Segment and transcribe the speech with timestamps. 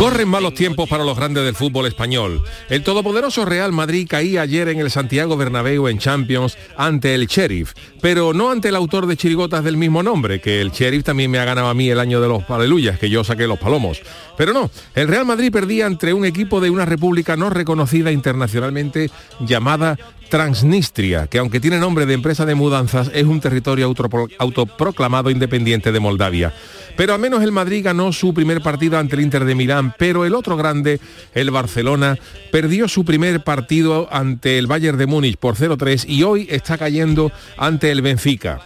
[0.00, 2.42] Corren malos tiempos para los grandes del fútbol español.
[2.70, 7.74] El todopoderoso Real Madrid caía ayer en el Santiago Bernabéu en Champions ante el Sheriff,
[8.00, 11.38] pero no ante el autor de chirigotas del mismo nombre, que el Sheriff también me
[11.38, 14.00] ha ganado a mí el año de los aleluyas, que yo saqué los palomos.
[14.38, 19.10] Pero no, el Real Madrid perdía entre un equipo de una república no reconocida internacionalmente
[19.40, 19.98] llamada
[20.30, 25.92] Transnistria, que aunque tiene nombre de empresa de mudanzas, es un territorio autopro- autoproclamado independiente
[25.92, 26.54] de Moldavia.
[26.96, 30.24] Pero al menos el Madrid ganó su primer partido ante el Inter de Milán, pero
[30.24, 31.00] el otro grande,
[31.34, 32.16] el Barcelona,
[32.52, 37.30] perdió su primer partido ante el Bayern de Múnich por 0-3 y hoy está cayendo
[37.56, 38.60] ante el Benfica.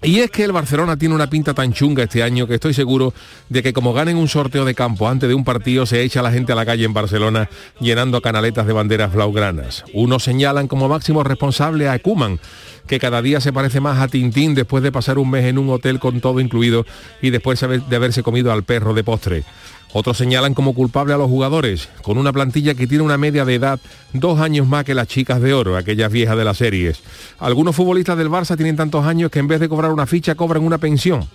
[0.00, 3.12] Y es que el Barcelona tiene una pinta tan chunga este año que estoy seguro
[3.48, 6.30] de que como ganen un sorteo de campo antes de un partido se echa la
[6.30, 9.84] gente a la calle en Barcelona llenando canaletas de banderas blaugranas.
[9.92, 12.38] Unos señalan como máximo responsable a Kuman,
[12.86, 15.68] que cada día se parece más a Tintín después de pasar un mes en un
[15.68, 16.86] hotel con todo incluido
[17.20, 19.44] y después de haberse comido al perro de postre.
[19.92, 23.54] Otros señalan como culpable a los jugadores, con una plantilla que tiene una media de
[23.54, 23.80] edad
[24.12, 27.00] dos años más que las chicas de oro, aquellas viejas de las series.
[27.38, 30.62] Algunos futbolistas del Barça tienen tantos años que en vez de cobrar una ficha cobran
[30.62, 31.26] una pensión.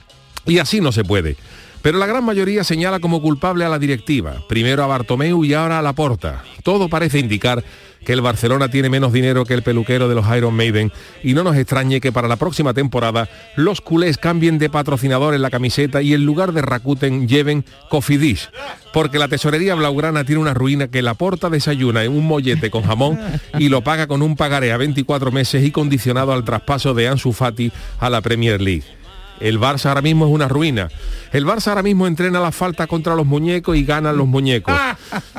[0.45, 1.37] Y así no se puede.
[1.81, 5.79] Pero la gran mayoría señala como culpable a la directiva, primero a Bartomeu y ahora
[5.79, 6.43] a Laporta.
[6.63, 7.63] Todo parece indicar
[8.03, 10.91] que el Barcelona tiene menos dinero que el peluquero de los Iron Maiden
[11.23, 15.41] y no nos extrañe que para la próxima temporada los culés cambien de patrocinador en
[15.41, 18.49] la camiseta y en lugar de Rakuten lleven Cofidis.
[18.93, 22.83] Porque la tesorería blaugrana tiene una ruina que la porta desayuna en un mollete con
[22.83, 23.19] jamón
[23.57, 27.33] y lo paga con un pagaré a 24 meses y condicionado al traspaso de Ansu
[27.33, 29.02] Fati a la Premier League.
[29.39, 30.89] El Barça ahora mismo es una ruina.
[31.31, 34.73] El Barça ahora mismo entrena la falta contra los muñecos y ganan los muñecos.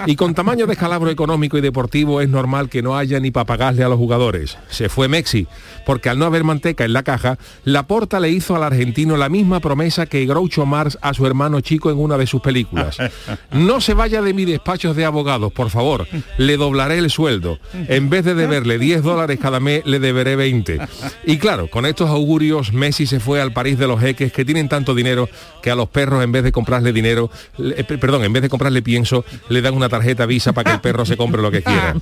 [0.07, 3.85] Y con tamaño descalabro económico y deportivo es normal que no haya ni para pagarle
[3.85, 4.59] a los jugadores.
[4.69, 5.47] Se fue Mexi,
[5.87, 9.61] porque al no haber manteca en la caja, Laporta le hizo al argentino la misma
[9.61, 12.99] promesa que Groucho Marx a su hermano chico en una de sus películas.
[13.53, 16.07] No se vaya de mi despacho de abogados, por favor.
[16.39, 17.59] Le doblaré el sueldo.
[17.73, 20.81] En vez de deberle 10 dólares cada mes, le deberé 20.
[21.25, 24.69] Y claro, con estos augurios, Messi se fue al París de los jeques que tienen
[24.69, 25.29] tanto dinero
[25.63, 28.83] que a los perros en vez de comprarle dinero, eh, perdón, en vez de comprarle
[28.83, 31.95] pienso, le dan una tarjeta Visa para que el perro se compre lo que quiera.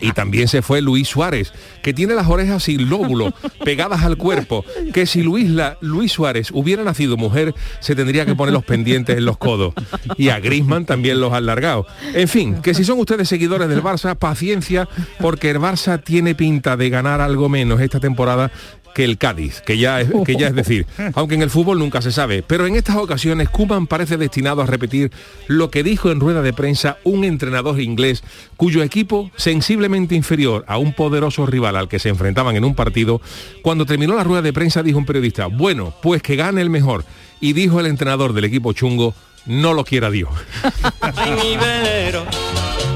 [0.00, 3.32] Y también se fue Luis Suárez, que tiene las orejas sin lóbulo,
[3.64, 8.34] pegadas al cuerpo, que si Luis, la, Luis Suárez hubiera nacido mujer, se tendría que
[8.34, 9.74] poner los pendientes en los codos.
[10.16, 11.86] Y a Grisman también los han largado.
[12.14, 14.88] En fin, que si son ustedes seguidores del Barça, paciencia,
[15.20, 18.50] porque el Barça tiene pinta de ganar algo menos esta temporada
[18.96, 22.00] que el Cádiz, que ya, es, que ya es decir, aunque en el fútbol nunca
[22.00, 22.42] se sabe.
[22.42, 25.12] Pero en estas ocasiones Kuman parece destinado a repetir
[25.48, 28.24] lo que dijo en rueda de prensa un entrenador inglés
[28.56, 33.20] cuyo equipo, sensiblemente inferior a un poderoso rival al que se enfrentaban en un partido,
[33.60, 37.04] cuando terminó la rueda de prensa dijo un periodista, bueno, pues que gane el mejor.
[37.38, 39.14] Y dijo el entrenador del equipo chungo,
[39.44, 40.30] no lo quiera Dios.
[41.02, 42.24] Ay, mi velero,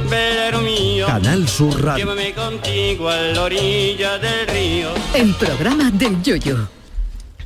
[0.09, 0.80] velero mío.
[1.11, 2.07] Canal Sur Radio.
[2.07, 4.91] Llévame contigo a la orilla del río.
[5.13, 6.69] El programa del Yoyo.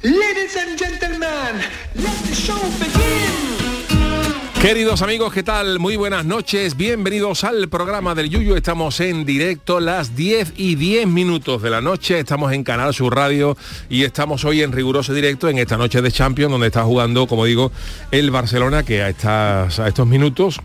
[0.02, 1.62] Ladies and gentlemen,
[1.94, 4.60] let the show begin.
[4.60, 5.78] Queridos amigos, ¿qué tal?
[5.78, 8.54] Muy buenas noches, bienvenidos al programa del Yuyu.
[8.54, 13.16] Estamos en directo las 10 y 10 minutos de la noche, estamos en Canal Sur
[13.16, 13.56] Radio
[13.88, 17.46] y estamos hoy en riguroso directo en esta noche de Champions, donde está jugando, como
[17.46, 17.72] digo,
[18.10, 20.60] el Barcelona, que a, estas, a estos minutos...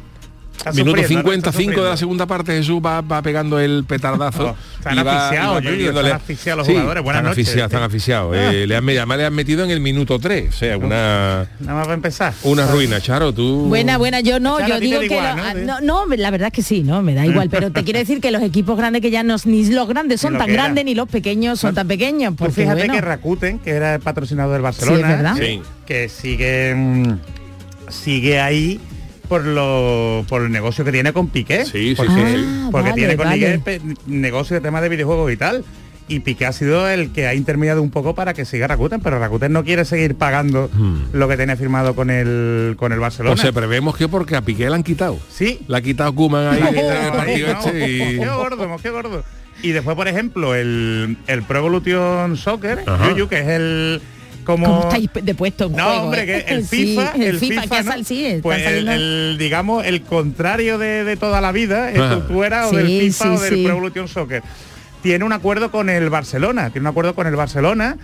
[0.60, 1.30] Está Minuto sufriendo, ¿no?
[1.32, 4.50] 55 Está de la segunda parte, Jesús va, va pegando el petardazo.
[4.50, 7.04] Oh, están y va- asfixiados, y va Yuyu, perdiéndole- están asfixiados los Sí, jugadores.
[7.04, 7.44] Buenas están noches.
[7.48, 8.36] asfixiados, están asfixiados.
[8.38, 8.54] Ah.
[8.54, 11.74] Eh, le han, además le han metido en el minuto 3, o sea, una, Nada
[11.80, 12.34] más va a empezar.
[12.44, 13.00] una ruina.
[13.00, 13.68] Charo, tú...
[13.70, 15.44] Buena, buena, yo no, Charo, yo digo que igual, lo- ¿no?
[15.48, 18.00] ah, no, no, la verdad es que sí, no, me da igual, pero te quiero
[18.00, 20.84] decir que los equipos grandes que ya no, ni los grandes son lo tan grandes
[20.84, 24.02] ni los pequeños son tan pequeños, Pues porque fíjate bueno, que Rakuten, que era el
[24.02, 25.36] patrocinador del Barcelona, Sí, es verdad.
[25.40, 25.62] Sí.
[25.86, 26.76] que sigue
[27.90, 28.80] sigue ahí
[29.30, 31.64] por lo por el negocio que tiene con Piqué.
[31.66, 32.46] Sí, sí, porque, sí, sí.
[32.46, 33.62] Ah, porque vale, tiene con vale.
[34.08, 35.64] Negocio de temas de videojuegos y tal.
[36.10, 39.20] y Piqué ha sido el que ha intermediado un poco para que siga Rakuten, pero
[39.20, 40.70] Rakuten no quiere seguir pagando
[41.14, 43.36] lo que tenía firmado con el con el Barcelona.
[43.36, 43.38] Hmm.
[43.38, 45.20] Pues se prevemos que porque a Piqué le han quitado.
[45.30, 45.62] Sí.
[45.68, 48.20] Le ha quitado Kuman ahí en el No, partido no, este y...
[48.20, 49.24] Qué gordo, qué gordo.
[49.62, 52.80] Y después, por ejemplo, el, el Pro Evolution Soccer.
[53.10, 54.02] Yuyu, que es el
[54.50, 56.46] como ¿Cómo estáis de puesto en no, juego, hombre, eh?
[56.46, 57.92] que el Sí, FIFA, el, el FIFA, FIFA, que ¿no?
[57.92, 61.92] sal- sí, están pues el, saliendo- el, digamos el contrario de, de toda la vida,
[61.92, 62.22] es Ah.
[62.46, 63.64] eras o Sí, del FIFA sí, o del sí.
[63.64, 64.44] Pro Evolution Soccer.
[65.04, 67.98] Tiene un acuerdo con el Barcelona, tiene un acuerdo con el Barcelona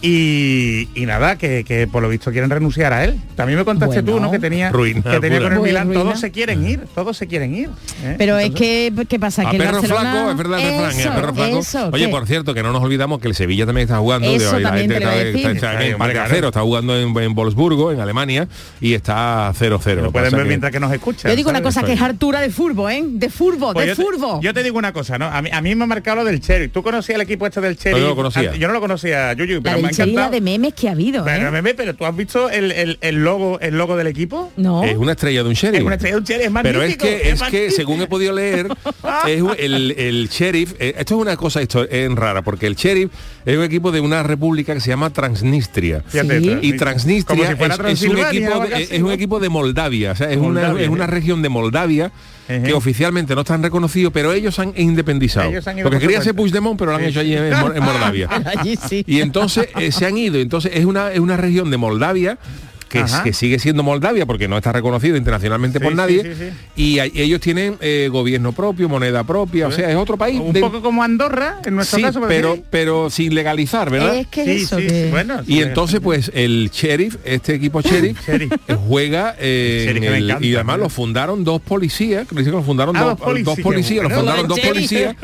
[0.00, 3.20] y, y nada, que, que por lo visto quieren renunciar a él.
[3.36, 4.12] También me contaste Bueno.
[4.18, 4.30] tú, ¿no?
[4.30, 6.02] Que tenía, Ruina que tenía con el Pues Milán, ruina.
[6.02, 7.68] todos se quieren ir, todos se quieren ir.
[8.04, 8.14] ¿eh?
[8.18, 9.42] Pero es que, ¿qué pasa?
[9.46, 10.90] A que el perro Barcelona- flaco, es verdad refrán.
[11.00, 11.58] Eso, a perro flaco.
[11.58, 12.10] eso, Oye, ¿qué?
[12.10, 14.28] por cierto, que no nos olvidamos que el Sevilla también está jugando.
[14.28, 18.48] Eso de- la también gente te está- en está jugando en, en Wolfsburgo, en Alemania,
[18.80, 20.02] y está 0-0.
[20.02, 21.30] Lo pueden ver que- mientras que nos escuchan.
[21.30, 23.02] Yo digo una cosa, que es hartura de furbo, ¿eh?
[23.06, 24.40] De furbo, Pues de yo, te, furbo.
[24.40, 25.26] yo te digo una cosa, ¿no?
[25.26, 26.68] A mí, a mí me ha marcado lo del Cherry.
[26.68, 27.94] ¿Tú conocías el equipo este del Cherry?
[27.96, 28.54] No, yo lo conocía.
[28.54, 29.87] Yo no lo conocía, Yuyu, pero
[30.30, 31.50] de memes que ha habido, Pero, ¿eh?
[31.50, 34.52] meme, pero tú has visto el, el- el logo el logo del equipo?
[34.56, 34.84] No.
[34.84, 35.80] Es una estrella de un sheriff.
[35.80, 38.68] Es una estrella de un es Pero es que, es que según he podido leer,
[39.26, 43.10] es el, el sheriff, eh, esto es una cosa esto es rara, porque el sheriff
[43.44, 46.04] es un equipo de una república que se llama Transnistria.
[46.08, 46.18] Sí.
[46.62, 47.56] Y Transnistria
[47.96, 49.12] si es, es un equipo de, algo así, es un ¿no?
[49.12, 51.08] equipo de Moldavia, o sea, es, una, es una ¿eh?
[51.08, 52.12] región de Moldavia
[52.48, 55.50] que oficialmente no están reconocidos, pero ellos han independizado.
[55.50, 56.34] Ellos han porque quería ser.
[56.34, 57.50] Puigdemont, pero lo han hecho allí en,
[57.82, 58.28] Moldavia.
[58.56, 59.04] Allí sí.
[59.06, 60.38] Y entonces eh, se han ido.
[60.38, 62.38] Entonces es una, es una región de Moldavia
[62.88, 66.22] que, es- sigue siendo Moldavia porque no está reconocido internacionalmente Sí, por nadie.
[66.22, 66.50] sí, sí.
[66.76, 70.40] Y ellos tienen eh, gobierno propio, moneda propia, o sea, es otro país.
[70.40, 72.20] un de- poco como Andorra, en nuestro sí, caso.
[72.26, 72.64] pero, sí.
[72.70, 74.16] pero sin legalizar, ¿verdad?
[74.16, 75.40] Es que Sí, eso, sí, que- sí, bueno.
[75.46, 78.48] Y sí, entonces, pues, el sheriff, este equipo sheriff, eh,
[78.86, 80.84] juega eh, Sheriff en el- encanta, y además ¿no?
[80.84, 84.08] lo fundaron dos policías, que dicen que lo fundaron Ah, dos, dos policías, policías, lo
[84.08, 84.18] bueno.
[84.20, 85.16] fundaron Lo dos policías.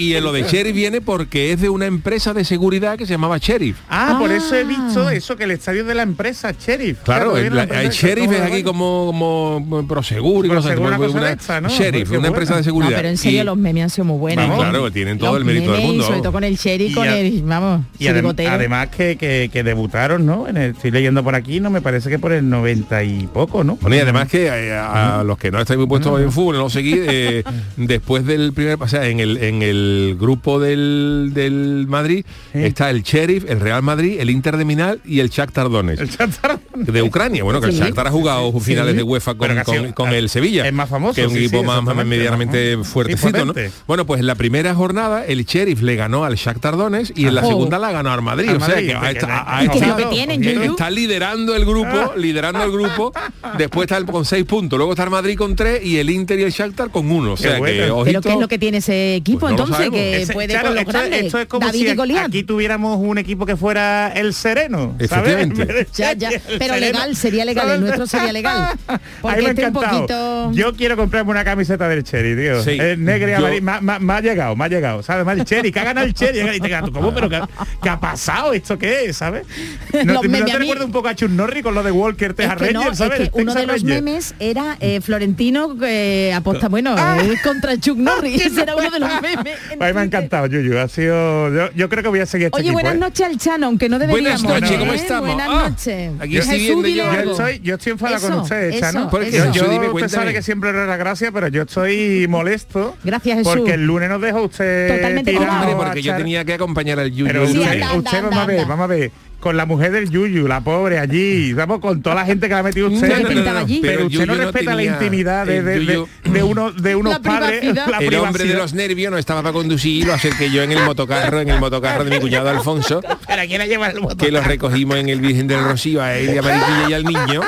[0.00, 3.12] y en lo de sheriff viene porque es de una empresa de seguridad que se
[3.12, 3.76] llamaba sheriff.
[3.88, 4.64] Ah, por eso he Ah.
[4.64, 6.87] visto eso, que el estadio de la empresa, Sheriff.
[6.96, 11.68] Claro, el, la el sheriff es aquí como, como Prosegur y cosas una cosa una-.
[11.68, 12.56] Sheriff, una empresa buena.
[12.58, 12.90] de seguridad.
[12.90, 14.48] No, pero en serio Y- los memes han sido muy buenos.
[14.48, 14.68] Vamos, ¿eh?
[14.70, 16.04] claro, tienen todo Los el mérito del mundo.
[16.04, 19.50] Sobre todo con el Sherry, Y con a- el, vamos, Y adem- además que, que-
[19.52, 20.48] que debutaron, ¿no?
[20.48, 23.64] En el- estoy leyendo por aquí, no me parece que por el 90 y poco,
[23.64, 23.76] ¿no?
[23.80, 26.56] Bueno, y además que eh, a, a los que no estáis muy puestos en fútbol,
[26.56, 27.42] no lo seguí, eh,
[27.76, 32.60] después del primer, o sea, en el, en el grupo del, del Madrid Sí.
[32.64, 35.66] está el Sheriff, el Real Madrid, el Inter de Milán y el Shakhtar.
[35.68, 36.58] El Shakhtar.
[36.92, 37.78] de Ucrania, bueno, que Sí.
[37.78, 38.96] el Shakhtar ha jugado finales Sí.
[38.98, 40.66] de UEFA con, el Sevilla.
[40.66, 43.54] es más famoso, Que es un sí, equipo sí, más, más medianamente sí, fuertecito, ¿no?
[43.86, 47.34] Bueno, pues en la primera jornada el Sheriff le ganó al Shakhtar Donetsk y en
[47.34, 48.48] la segunda la ganó al Madrid.
[48.48, 53.12] Al o sea que ha- está- liderando el grupo, liderando el grupo.
[53.56, 56.38] Después está el con seis puntos, luego está el Madrid con tres y el Inter
[56.40, 57.32] y el Shakhtar con uno.
[57.32, 57.76] O sea que bueno.
[57.78, 58.20] Pero ojito.
[58.22, 59.90] ¿qué es lo que tiene ese equipo Pues no entonces?
[59.90, 61.24] Que Ese- puede claro, con los esto, grandes.
[61.26, 65.48] esto es como David si aquí tuviéramos un equipo que fuera el sereno, ¿sabes?
[65.94, 66.30] Ya, ya,
[66.72, 66.98] pero Sereno.
[66.98, 67.80] legal, sería legal, el ¿Sabes?
[67.84, 68.72] nuestro sería legal.
[69.22, 69.96] Porque me este un encantado.
[70.06, 70.52] poquito...
[70.52, 72.62] Yo quiero comprarme una camiseta del Cherry, tío.
[72.62, 72.78] Sí.
[72.80, 73.98] Es negra y Yo- amarilla.
[74.00, 75.02] Me, ha llegado, me ha llegado.
[75.02, 75.26] ¿Sabes?
[75.26, 76.56] Ha dicho, Cherry, que ha ganado el Cherry.
[76.56, 77.12] Y te quedas tú, ¿cómo?
[77.14, 77.40] ¿Pero qué,
[77.82, 78.52] qué ha pasado?
[78.52, 79.16] ¿Esto qué es?
[79.16, 79.46] ¿Sabes?
[80.04, 81.90] ¿No, Los te, memes ¿no te recuerda un poco a Chun Norris con lo de
[81.90, 83.30] Walker, Es Texas que no, Rangers, es ¿sabes?
[83.30, 84.02] que uno de los Rangers.
[84.02, 87.18] memes era eh, Florentino eh, aposta, bueno, Ah.
[87.22, 88.40] eh, contra Chuck Norris.
[88.46, 89.58] Ese era uno de los memes.
[89.70, 90.78] en A mí me ha encantado, Yuyu.
[90.78, 91.52] Ha sido.
[91.54, 92.98] Yo, yo creo que voy a seguir este Oye, equipo, buenas ¿eh?
[92.98, 94.42] noches al Chano, aunque no deberíamos.
[94.42, 94.78] Buenas noches, ¿eh?
[94.80, 95.26] ¿cómo estamos?
[95.34, 96.12] Buenas Ah, noches.
[96.20, 99.10] aquí Yo- Yo estoy, yo estoy enfadado con ustedes, Chano.
[99.10, 99.30] ¿Por qué?
[99.32, 102.96] Yo, yo- usted sabe que siempre le da gracia, pero yo estoy molesto.
[103.04, 103.54] Gracias, Jesús.
[103.56, 105.36] Porque el lunes nos dejó usted Totalmente.
[105.36, 107.26] Hombre, porque yo tenía que acompañar al Yuyu.
[107.26, 109.10] Pero Sí, usted, anda, usted anda, vamos a ver, vamos a ver.
[109.40, 112.58] Con la mujer del Yuyu, la pobre allí, vamos con toda la gente que la
[112.58, 113.08] ha metido usted.
[113.08, 113.66] No, no, no.
[113.66, 116.96] Pero, pero usted no respeta la intimidad de, el de, de, Yuyu- de uno, de
[116.96, 117.60] unos La padres.
[117.60, 117.88] privacidad.
[117.88, 120.82] la el hombre de los nervios no estaba para conducir, lo acerqué yo en el
[120.82, 124.96] motocarro, en el motocarro de mi cuñado Alfonso, ¿Pero quién lleva el que lo recogimos
[124.96, 127.40] en el Virgen del Rocío a él y a Mariquilla y al niño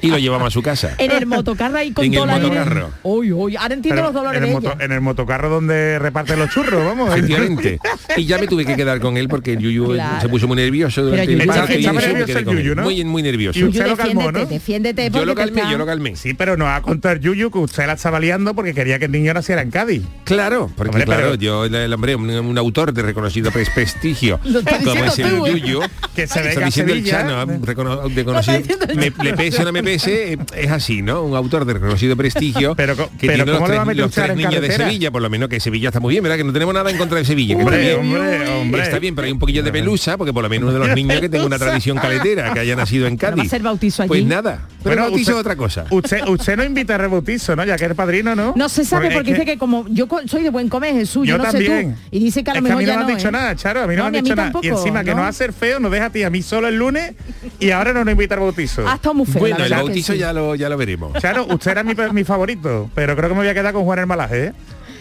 [0.00, 0.94] y lo llevamos a su casa.
[0.98, 2.90] En el motocarro ahí con En el toda la motocarro.
[3.02, 4.84] Uy, uy, ahora entiendo Pero los dolores en, el de moto- ella.
[4.84, 7.10] en el motocarro donde reparten los churros, vamos.
[7.16, 7.78] Efectivamente.
[8.16, 10.20] Y ya me tuve que quedar con él porque el Yuyu Claro.
[10.20, 11.66] se puso muy nervioso durante el estaba
[12.00, 12.44] nervioso el.
[12.44, 12.82] Yuyu, ¿no?
[12.82, 13.58] Muy, muy nervioso.
[13.58, 14.46] Y Yuyu, usted lo calmó, defiéndete, ¿no?
[14.50, 16.16] defiéndete Yo lo calmé, está- yo lo calmé.
[16.16, 19.06] Sí, pero nos va a contar Yuyu que usted la estaba liando porque quería que
[19.06, 20.02] el niño naciera en Cádiz.
[20.24, 23.72] Claro, porque Hombre, claro, pero- yo, el, el hombre, un, un autor de reconocido pres-
[23.74, 24.38] prestigio,
[24.84, 25.38] como es el ¿eh?
[25.52, 25.80] Yuyu,
[26.14, 27.18] Que se a diciendo el Sevilla.
[27.22, 29.24] Chano, recono- de conocido, diciendo el me, Chano.
[29.24, 31.22] le pese o no me pese, eh, es así, ¿no?
[31.22, 33.86] Un autor de reconocido prestigio Pero que pero tiene ¿cómo los le va a tres,
[33.86, 34.72] meter los usted tres en niños de?
[34.72, 36.36] Sevilla, por lo menos que Sevilla está muy bien, ¿verdad?
[36.38, 37.56] Que no tenemos nada en contra de Sevilla.
[37.56, 38.82] hombre, hombre.
[38.82, 40.88] Está bien, pero hay un poquillo de pelusa, porque por lo menos uno de los
[40.96, 43.50] niños que tenga una tradición caletera, que haya nacido en Pero va a Cádiz.
[43.50, 44.08] ser bautizo allí.
[44.08, 45.84] Pues nada, pero Bueno, el bautizo usted- es otra cosa.
[45.90, 47.64] Usted, usted no invita a rebautizo, ¿no?
[47.64, 48.54] Ya que es padrino, ¿no?
[48.56, 51.38] No se sabe Porque dice que como yo soy de buen comer, Jesús, yo, Yo
[51.38, 51.90] no también.
[51.96, 52.16] sé tú.
[52.16, 53.28] Y dice que a lo Es que mejor a mí no me han no, dicho
[53.28, 53.32] ¿eh?
[53.32, 54.52] nada, Charo, a mí no, No, me han dicho nada.
[54.62, 55.16] Y encima que ¿no?
[55.16, 57.14] nos va a hacer feo, nos deja a ti a mí solo el lunes
[57.60, 58.86] y ahora no nos invita al bautizo.
[58.88, 59.40] Ha estado muy feo.
[59.40, 61.12] Bueno, el bautizo ya lo, ya lo veremos.
[61.20, 63.98] Charo, usted era mi, mi favorito, pero creo que me voy a quedar con Juan
[64.00, 64.52] el Malaje, ¿eh?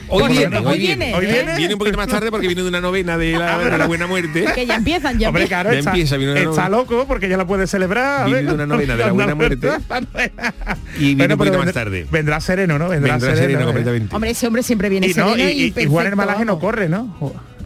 [0.09, 1.11] Hoy viene, hoy viene.
[1.11, 1.19] ¿eh?
[1.19, 1.55] viene.
[1.57, 4.07] Viene un poquito más tarde porque viene de una novena de la, de la buena
[4.07, 4.45] muerte.
[4.55, 7.37] Que ya empiezan, ya Hombre, claro, Ya está, empieza, viene una está loco porque ya
[7.37, 8.25] la puede celebrar.
[8.25, 9.69] Viene de una novena de la buena muerte.
[10.99, 12.07] Y viene un poquito más tarde.
[12.09, 12.89] Vendrá sereno, ¿no?
[12.89, 13.65] Vendrá, Vendrá sereno ¿eh?
[13.65, 14.15] completamente.
[14.15, 17.15] Hombre, ese hombre siempre viene Y, no, sereno y, y- y Juan no corre, ¿no?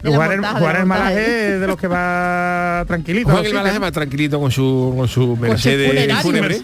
[0.02, 3.30] De Juan el, de la el Malaje es de los que va tranquilito.
[3.30, 6.16] Juan el Malaje va tranquilito con su, con su Mercedes funerario.
[6.22, 6.60] fúnebre.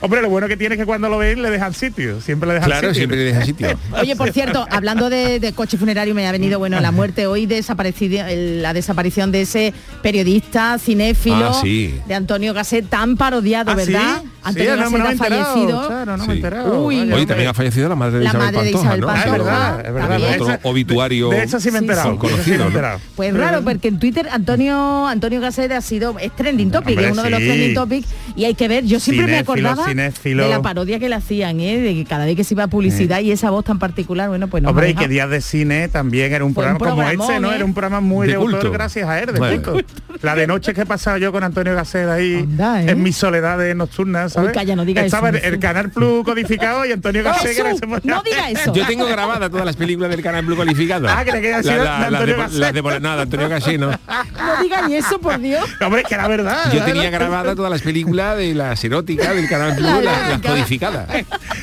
[0.00, 2.20] Hombre, lo bueno que tiene es que cuando lo ven le dejan sitio.
[2.20, 2.94] Siempre le dejan Claro, sitio.
[3.00, 3.68] siempre le deja sitio.
[4.00, 7.46] Oye, por cierto, hablando de, de coche funerario, me ha venido, bueno, la muerte hoy
[7.46, 11.98] desaparecida, el- la desaparición de ese periodista cinéfilo Ah, sí.
[12.06, 13.92] de Antonio Gasset, tan parodiado, ¿Ah, sí?
[13.92, 14.20] ¿verdad?
[14.22, 15.86] Sí, Antonio no, no me Gasset ha he enterado, fallecido.
[15.88, 16.32] Claro, no me he Sí.
[16.42, 16.84] enterado.
[16.84, 17.26] Uy, hombre.
[17.26, 19.08] también ha fallecido la madre de La Isabel madre de Pantoja, Isabel ¿no?
[19.08, 20.08] Ah, es Pantoja, verdad, es verdad.
[20.08, 20.32] también.
[20.32, 22.98] De Otro obituario De eso sí me he.
[23.16, 27.12] Pues raro, porque en Twitter Antonio Antonio Gasset ha sido es trending topic, Hombre, es
[27.12, 30.44] uno de los trending topics y hay que ver, yo siempre me acordaba cinéfilo.
[30.44, 31.78] de la parodia que le hacían, ¿eh?
[31.78, 34.48] de que cada vez que se iba a publicidad y esa voz tan particular, bueno,
[34.48, 37.24] pues no Hombre, y que Días de Cine también era un Fue un programa como
[37.28, 37.52] este, ¿no?
[37.52, 37.56] ¿eh?
[37.56, 38.72] Era un programa muy De de, autor culto.
[38.72, 39.72] gracias a él, de Bueno.
[39.72, 39.94] culto.
[40.22, 42.90] La de noche que he pasado yo con Antonio Gasset ahí Anda, ¿eh?
[42.90, 44.50] en mis soledades nocturnas, ¿sabes?
[44.50, 45.58] Uy, calla, no diga Estaba eso, el.
[45.58, 48.72] Canal Plus codificado y Antonio Gasset no diga eso.
[48.72, 51.08] Yo tengo grabadas todas las películas del Canal Blue calificado.
[51.08, 51.24] Ah,
[51.58, 53.90] que sido de Antonio de, de, no, de Antonio no.
[54.42, 55.64] No digan eso, por Dios.
[55.80, 56.72] Hombre, que era verdad.
[56.72, 57.18] Yo tenía ¿verdad?
[57.20, 61.08] grabadas todas las películas de las eróticas del Canal Blue, La las, codificadas.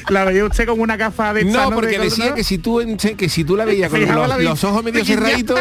[0.10, 2.36] La veía usted con una gafa de No, porque De- decía ¿no?
[2.36, 5.60] que si tú en- que si tú la veías con los, la ojos medio cerraditos,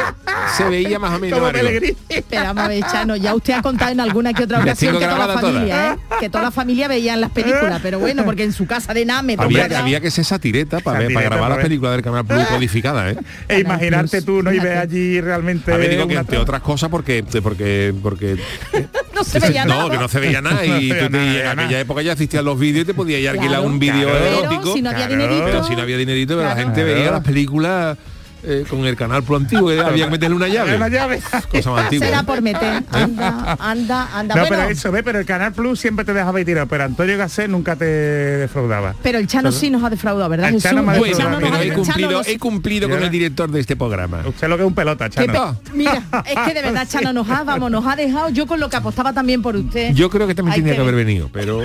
[0.56, 1.58] se veía más o menos como algo.
[1.58, 1.96] Pellegrini.
[2.28, 5.06] Pero vamos a ver, Chano, ya usted ha contado en alguna que otra ocasión que
[5.06, 5.96] toda la familia, ¿eh?
[6.20, 9.22] que toda la familia veían las películas, pero bueno, porque en su casa de nada
[9.22, 12.44] me Había, había que ser satireta para, Satireta, para grabar las películas del Canal Blue
[12.48, 13.18] codificadas, ¿eh?
[13.48, 14.52] E imaginarte Tú, ¿no?
[14.52, 18.36] Y ver allí realmente A ver, digo que entre otras cosas porque porque porque
[19.14, 19.90] no se veía no, nada.
[19.90, 22.44] que no se veía nada y No veía tú te- en aquella época ya existían
[22.44, 23.66] los vídeos y te podías ir a alquilar Claro.
[23.66, 24.26] un vídeo Claro.
[24.26, 24.60] erótico.
[24.62, 25.22] Pero si no había Claro.
[25.22, 25.44] dinerito.
[25.46, 26.66] Pero si no había dinerito, pero la Claro.
[26.68, 27.12] gente veía Claro.
[27.12, 27.98] las películas
[28.42, 30.76] eh, con el canal Plus antiguo, que había que meterle una llave.
[30.78, 31.20] Una llave.
[31.50, 32.06] Cosa más antigua.
[32.06, 32.82] Será por meter.
[32.92, 34.34] Anda, anda, anda.
[34.36, 36.84] No, bueno, pero eso, ve, pero el Canal Plus siempre te dejaba ir tirado, pero
[36.84, 38.94] Antonio Gasset nunca te defraudaba.
[39.02, 40.70] pero el Chano sí nos ha defraudado, ¿verdad, El Jesús?
[40.70, 41.30] Chano defraudado.
[41.30, 44.22] nos pero ha- he cumplido, he cumplido con el director de este programa.
[44.26, 45.60] Usted lo que es un pelota, ¿Qué Chano.
[45.74, 48.68] Mira, es que de verdad Chano nos ha, vamos, nos ha dejado yo con lo
[48.68, 49.92] que apostaba también por usted.
[49.94, 51.62] Yo creo que también Hay tenía que que haber venido, pero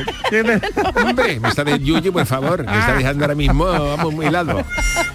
[0.96, 4.64] hombre, me está de Yuyu, por favor, me está dejando ahora mismo vamos muy helado.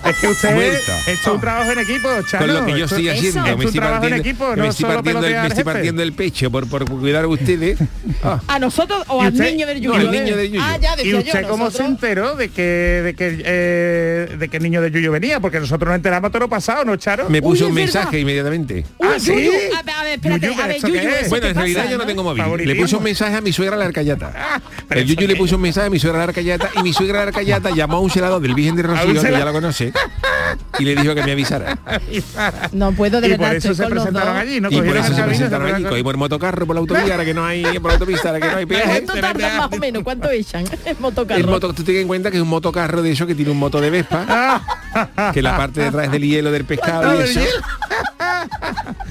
[0.05, 2.47] Es que usted hecho un trabajo en equipo, Chano.
[2.47, 3.19] Con lo que yo Esto- estoy eso.
[3.19, 5.65] haciendo, me estoy trabajo en partiendo, equipo, me no estoy solo partiendo, el, me estoy
[5.65, 7.79] partiendo el pecho por, por cuidar a ustedes.
[8.25, 9.51] Ah, ¿A nosotros o ¿Y al usted?
[9.53, 10.09] niño del No, Yuyo?
[10.09, 10.61] al niño del Yuyo.
[10.65, 14.37] Ah, ya ¿Y decía usted yo, cómo se nosotros- enteró de que de que eh,
[14.39, 15.39] de que el niño de Yuyo venía?
[15.41, 17.29] Porque nosotros nos enteramos todo lo pasado, ¿no, Charo?
[17.31, 18.19] me puso Uy, un mensaje verdad.
[18.21, 18.85] inmediatamente.
[18.99, 19.31] Uy, ¿Ah, sí?
[19.33, 21.21] A ver, a ver, espérate, Yuyu, a ver, ¿esto Yuyu, qué es?
[21.21, 22.09] ¿eso Bueno, en realidad pasa, yo no no?
[22.09, 22.67] tengo móvil.
[22.69, 24.33] Le puse un mensaje a mi suegra la arcayata.
[24.89, 27.19] pero El Yuyu le puso un mensaje a mi suegra la arcayata y mi suegra
[27.19, 29.93] la arcayata llamó a un celador del Virgen de Rocío, que ya lo conoce,
[30.79, 31.79] y le dijo que me avisara.
[32.73, 34.69] No puedo, de y verdad, por eso se presentaron allí, ¿no?
[34.71, 35.85] Y por eso se presentaron allí.
[35.85, 38.53] Cogimos el motocarro por la autovía, ahora que no hay, por la autopista, ahora que
[38.53, 39.05] no hay peaje.
[39.05, 40.03] ¿Cuánto tardan más o menos?
[40.03, 41.41] ¿Cuánto echan el motocarro?
[41.41, 43.59] El moto, tú ten en cuenta que es un motocarro de eso que tiene un
[43.59, 44.63] moto de Vespa,
[45.35, 47.41] que la parte de atrás es del hielo del pescado y eso.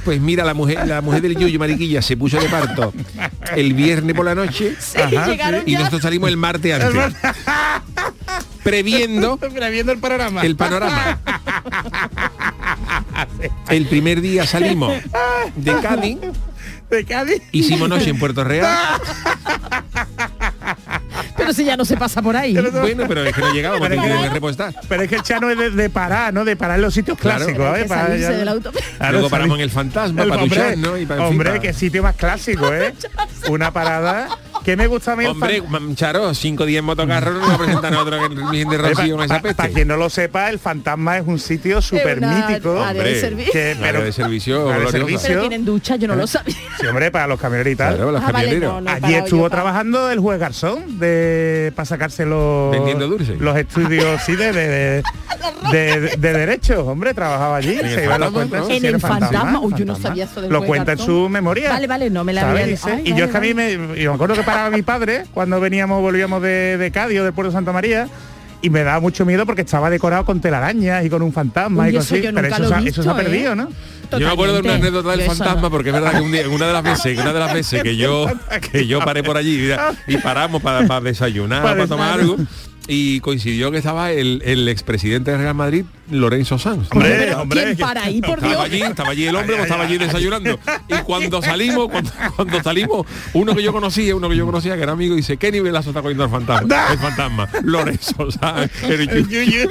[0.06, 2.94] Pues mira, la mujer, la mujer del Yuyu Mariquilla se puso de parto
[3.56, 5.34] el viernes por la noche Sí, Ajá,
[5.66, 5.80] y ya.
[5.80, 7.16] nosotros salimos el martes antes.
[8.72, 10.42] Previendo Mira, viendo el panorama.
[10.42, 11.20] el panorama.
[13.70, 14.94] El primer día salimos
[15.56, 16.18] de Cádiz,
[16.90, 17.42] de Cádiz.
[17.54, 18.68] hicimos noche en Puerto Real.
[21.38, 22.54] Pero si ya no se pasa por ahí.
[22.58, 24.74] Bueno, pero es que no llegábamos, Pero que- repostar.
[24.90, 26.44] Pero es que el Chano es de, de parar, ¿no?
[26.44, 27.46] De parar en los sitios Claro.
[27.46, 27.86] clásicos, ¿eh?
[27.88, 28.86] Para- ya- de la autopista.
[28.98, 30.98] Claro, Luego paramos en el Fantasma, El- para hombre, duchar, ¿no?
[30.98, 32.94] Y para- en fin, hombre, para- qué sitio más clásico, ¿eh?
[33.50, 34.28] Una parada.
[34.68, 37.94] Que me gusta a mí el Hombre, fan- Charo, cinco días en motocarro no presentan
[37.96, 41.40] otro que de Rocío en esa Para quien no lo sepa, el fantasma es un
[41.40, 42.82] sitio súper mítico.
[42.84, 43.54] área de Hombre, servicio.
[43.54, 45.20] que- área de servicio de servicio.
[45.26, 46.54] Pero tienen ducha, yo no lo sabía.
[46.82, 47.96] Sí, hombre, para los camioneros y tal.
[47.96, 48.92] Claro, los Ah, vale, no, no.
[48.92, 53.38] Allí estuvo yo para- trabajando el juez Garzón de para sacarse los Vendiendo dulce.
[53.40, 55.04] los estudios sí de, de- de-
[55.72, 57.78] de, de- de derecho, hombre, trabajaba allí.
[57.78, 59.60] el se iba a los fantasma, cuentos, En el fantasma.
[59.62, 61.70] Uy, yo no sabía eso del Lo cuenta en su memoria.
[61.70, 64.16] Vale, vale, no me la había- y yo es que a mí me, yo me
[64.16, 67.58] acuerdo que paraba mi padre cuando veníamos, volvíamos de, de Cádiz o del puerto de
[67.58, 68.08] Santa María.
[68.60, 71.90] Y me daba mucho miedo porque estaba decorado con telarañas y con un fantasma Uy,
[71.90, 72.24] y con eso así.
[72.34, 73.16] Pero eso, eso se ha ¿eh?
[73.16, 73.70] perdido, ¿no?
[74.12, 75.70] Yo me acuerdo de una anécdota del fantasma no.
[75.70, 77.54] porque es verdad que un día- en una de las veces, que una de las
[77.54, 78.26] veces que yo
[78.72, 79.70] que yo paré por allí
[80.08, 82.38] y paramos para, para desayunar, Para para, tomar algo
[82.88, 86.88] y coincidió que estaba el, el expresidente del Real Madrid, Lorenzo Sanz.
[86.92, 88.62] Hombre, hombre, ¿quién para ahí, por Estaba Dios?
[88.66, 90.60] allí, estaba allí el hombre, pues estaba allí desayunando.
[90.88, 94.84] Y cuando salimos, cuando, cuando salimos, uno que yo conocía, uno que yo conocía que
[94.84, 96.88] era amigo, dice, ¿qué nivelazo está cogiendo el fantasma?
[96.92, 98.28] El fantasma, Lorenzo,
[99.30, 99.70] yuyu.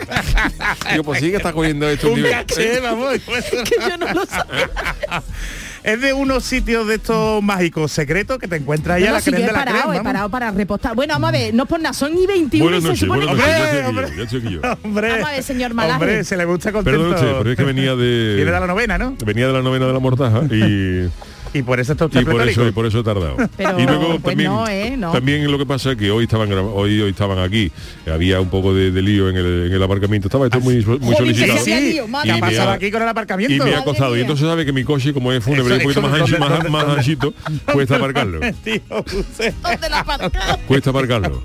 [0.95, 2.33] yo, pues sí que está cogiendo esto un nivel.
[2.33, 3.15] caché, vamos.
[3.65, 4.71] que yo no lo sabía.
[5.87, 9.15] Es de unos sitios de estos mágicos secretos que te encuentras ahí No, a no,
[9.19, 10.97] la si he de la parado, crema, he parado para repostar.
[10.97, 13.27] Bueno, vamos a ver, no por nada, son y 21 Buenas y se noches, supone
[13.27, 14.61] buenas que- noches, ya sé que yo.
[14.83, 15.95] Hombre, Vamos a ver, señor Malaje.
[15.95, 16.99] Hombre, se le gusta contento.
[17.01, 18.35] Perdón usted, pero es que venía de...
[18.37, 19.17] Viene de la novena, ¿no?
[19.25, 21.09] Venía de la novena de la mortaja y,
[21.55, 22.61] Y por eso está usted y por pletórico.
[22.63, 23.37] eso y por eso he tardado.
[23.57, 24.95] Pero, y luego pues también, no, ¿eh?
[24.97, 25.13] No.
[25.13, 27.71] también lo que pasa es que hoy estaban hoy, hoy estaban aquí,
[28.13, 30.99] había un poco de, de lío en el, en el aparcamiento, estaba esto muy, muy
[31.11, 31.59] que solicitado.
[31.65, 33.55] se había lío, madre ¿Qué ha Y me pasado ha- aquí con el aparcamiento?
[33.67, 34.17] Y me ha costado.
[34.17, 36.33] Y entonces sabe que mi coche, como es fúnebre, Eso- un poquito eso, más, ancho,
[36.33, 37.01] ¿dónde- más, dónde- más dónde?
[37.01, 37.35] anchito,
[37.73, 38.41] cuesta aparcarlo.
[38.65, 38.81] Tío,
[39.19, 39.55] usted.
[39.63, 40.59] ¿Dónde la aparcamos?
[40.67, 41.43] Cuesta aparcarlo.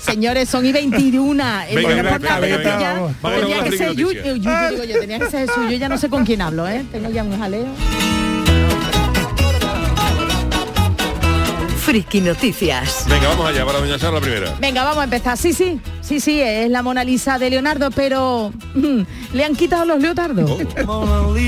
[0.00, 1.42] Señores, son y 21.
[1.68, 3.12] El Venga, bueno, venga, por nada, venga, pero venga, ya vamos.
[3.22, 3.94] Vámonos tenía que ser
[5.00, 5.70] tenía que Jesús.
[5.70, 6.84] Yo ya no sé con quién hablo, ¿eh?
[6.90, 7.66] Tengo ya un jaleo.
[11.90, 13.04] Friki Noticias.
[13.08, 14.54] Venga, vamos allá para doña Sara la primera.
[14.60, 15.36] Venga, vamos a empezar.
[15.36, 19.00] Sí, sí, sí, sí, es la Mona Lisa de Leonardo, pero mm,
[19.32, 20.48] le han quitado los leotardos.
[20.86, 21.26] Oh.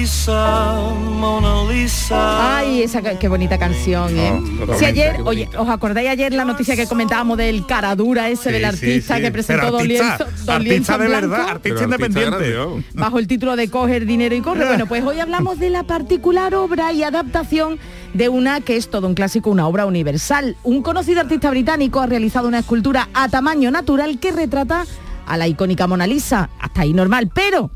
[2.11, 4.33] Ay, esa qué bonita canción, ¿eh?
[4.33, 5.49] Oh, totalmente, si ayer, oye.
[5.57, 9.23] ¿os acordáis ayer la noticia que comentábamos del cara dura ese Sí, del artista sí.
[9.23, 12.51] que presentó Pero dos artista, dos artista de verdad, artista artista independiente.
[12.51, 14.67] grande, bajo el título de Coger dinero y corre.
[14.67, 17.79] Bueno, pues hoy hablamos de la particular obra y adaptación
[18.15, 20.57] de una que es todo un clásico, una obra universal.
[20.65, 24.85] Un conocido artista británico ha realizado una escultura a tamaño natural que retrata
[25.27, 26.51] a la icónica Mona Lisa.
[26.61, 27.71] Hasta ahí normal, pero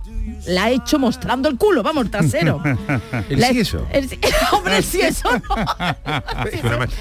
[0.48, 2.60] la ha hecho mostrando el culo, vamos, el trasero.
[3.30, 3.86] ¿El La- sí eso?
[3.92, 4.08] el
[4.52, 5.38] hombre, el sí eso no.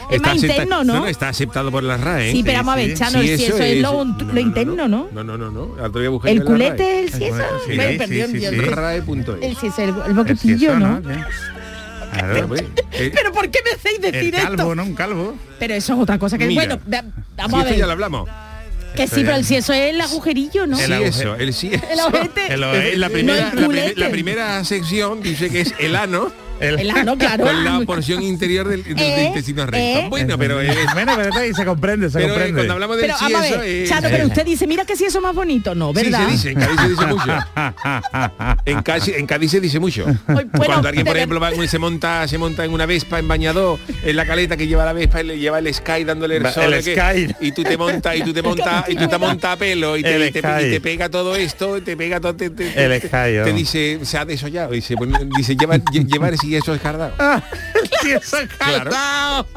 [0.10, 1.06] Es más acepta- interno, ¿no?
[1.08, 2.32] está aceptado por la RAE.
[2.32, 2.94] Sí, pero vamos a ver.
[2.96, 5.08] Chano, el sí eso es lo, lo interno, ¿no?
[5.12, 5.76] No, no, no, no.
[6.26, 7.44] El culete es el sí eso.
[7.68, 8.22] Sí, Me perdí.
[8.22, 8.32] El
[9.58, 11.02] sí es el, boquetillo, ¿no?
[12.18, 12.56] Claro.
[12.56, 14.76] Eh, Pero ¿por qué me hacéis El decir calvo, esto?
[14.76, 14.84] ¿no?
[14.84, 15.36] Un calvo.
[15.60, 16.78] Pero eso es otra cosa que Mira.
[16.78, 16.82] bueno,
[17.36, 17.92] vamos a esto ya lo ver.
[17.92, 18.30] hablamos.
[18.96, 20.78] Que sí, pero el si eso es el agujerillo, ¿no?
[20.78, 21.36] Sí, El agujero.
[21.36, 22.54] eso, el sí El ojete.
[22.54, 27.18] El En primera, el la primera sección dice que es el ano El- El ano,
[27.18, 27.46] claro.
[27.46, 29.78] con la porción interior del, del Eh, intestino recto.
[29.78, 30.08] eh.
[30.10, 32.56] Bueno, pero es, Bueno, pero está ahí se comprende, se pero es comprende.
[32.60, 35.06] cuando hablamos del Pero sí eso ver, es- Chano, pero usted dice, mira que si
[35.06, 36.26] eso es más bonito, no, Sí, ¿verdad?
[36.28, 37.32] se dice, en Cádiz se dice mucho.
[38.66, 40.06] En Cádiz, en Cádiz se dice mucho.
[40.28, 43.80] bueno, Cuando alguien, por ejemplo, va se monta, se monta en una Vespa en bañador,
[44.04, 46.74] en la caleta que lleva la Vespa y le lleva el Sky dándole el sol.
[46.74, 46.82] el.
[46.84, 47.36] Sky.
[47.42, 50.04] Y tú te montas, y tú te montas, y tú te montas a pelo y
[50.04, 53.08] te, y te- y te pega todo esto, te pega todo, te, te- El te-
[53.08, 53.54] Sky, te oh.
[53.54, 57.14] dice, se ha desollado, dice, bueno, dice, lleva, lle- llevar si eso es cardado.
[58.02, 58.92] Sí, eso es Claro.
[58.92, 59.48] caldao.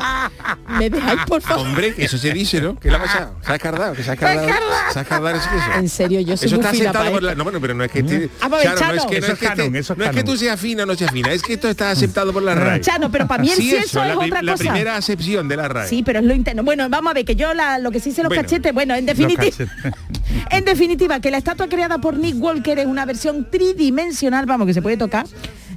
[0.78, 1.66] ¿Me dejáis, por favor?
[1.66, 2.78] Hombre, que eso se dice, ¿no?
[2.78, 3.34] ¿Qué le ha pasado?
[3.44, 4.48] Se ha escardado, que se ha escardado.
[4.92, 5.64] Se ha escardado ese queso.
[5.78, 7.30] En serio, yo soy Eso muy está fina aceptado para por la...
[7.32, 7.38] esto.
[7.38, 8.02] No, bueno, pero no es que...
[8.02, 8.30] Te...
[8.40, 10.04] Ah, Chano, no es que, no Eso es es que, canon, te- eso es no
[10.04, 10.32] es que canon.
[10.34, 12.80] tú seas fina o no seas fina, es que esto está aceptado por la RAE.
[12.80, 14.64] Chano, pero para mí el sí, eso la, es pri- otra la cosa.
[14.64, 15.88] primera acepción de la RAE.
[15.88, 16.62] Sí, pero es lo interno.
[16.62, 18.42] Bueno, vamos a ver, que yo la- lo que sí sé los Bueno.
[18.42, 19.44] cachetes, bueno, en definitiva,
[20.50, 24.74] en definitiva, que la estatua creada por Nick Walker es una versión tridimensional, vamos, que
[24.74, 25.26] se puede tocar,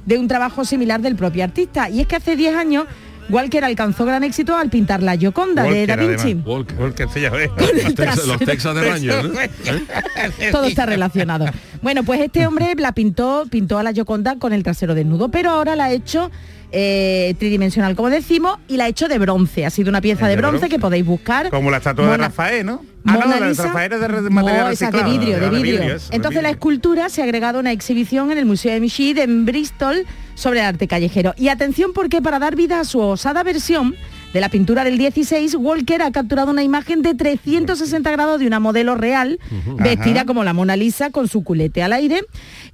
[0.06, 1.88] de un trabajo similar del propio artista.
[1.88, 2.86] Y es que hace 10 años
[3.28, 6.22] Walker alcanzó gran éxito al pintar la Gioconda de Da Vinci.
[6.22, 6.46] además.
[6.46, 6.78] Walker.
[6.78, 7.50] Walker, sí, ya ves.
[7.56, 8.26] Los, Texas, trasero.
[8.26, 10.50] los Texas de ¿no?
[10.52, 11.46] Todo está relacionado.
[11.80, 15.50] Bueno, pues este hombre la pintó, pintó a la Gioconda con el trasero desnudo, pero
[15.50, 16.30] ahora la ha hecho
[16.72, 19.66] eh, tridimensional, como decimos, y la hecho de bronce.
[19.66, 20.68] Ha sido una pieza De de bronce, bronce.
[20.74, 21.50] que podéis buscar.
[21.50, 22.82] Como la estatua de Rafael, ¿no?
[23.04, 23.54] Ah, Mona no, la de.
[23.54, 25.78] Rafael es de No, material esa es de vidrio, de Ah, vidrio.
[25.80, 26.48] de Entonces la vidrio.
[26.50, 30.60] escultura se ha agregado a una exhibición en el Museo de Michid en Bristol sobre
[30.60, 31.34] el arte callejero.
[31.36, 33.94] Y atención porque para dar vida a su osada versión
[34.32, 38.60] de la pintura del 16, Walker ha capturado una imagen de 360 grados de una
[38.60, 39.38] modelo real,
[39.78, 40.24] vestida Ajá.
[40.24, 42.22] como la Mona Lisa con su culete al aire.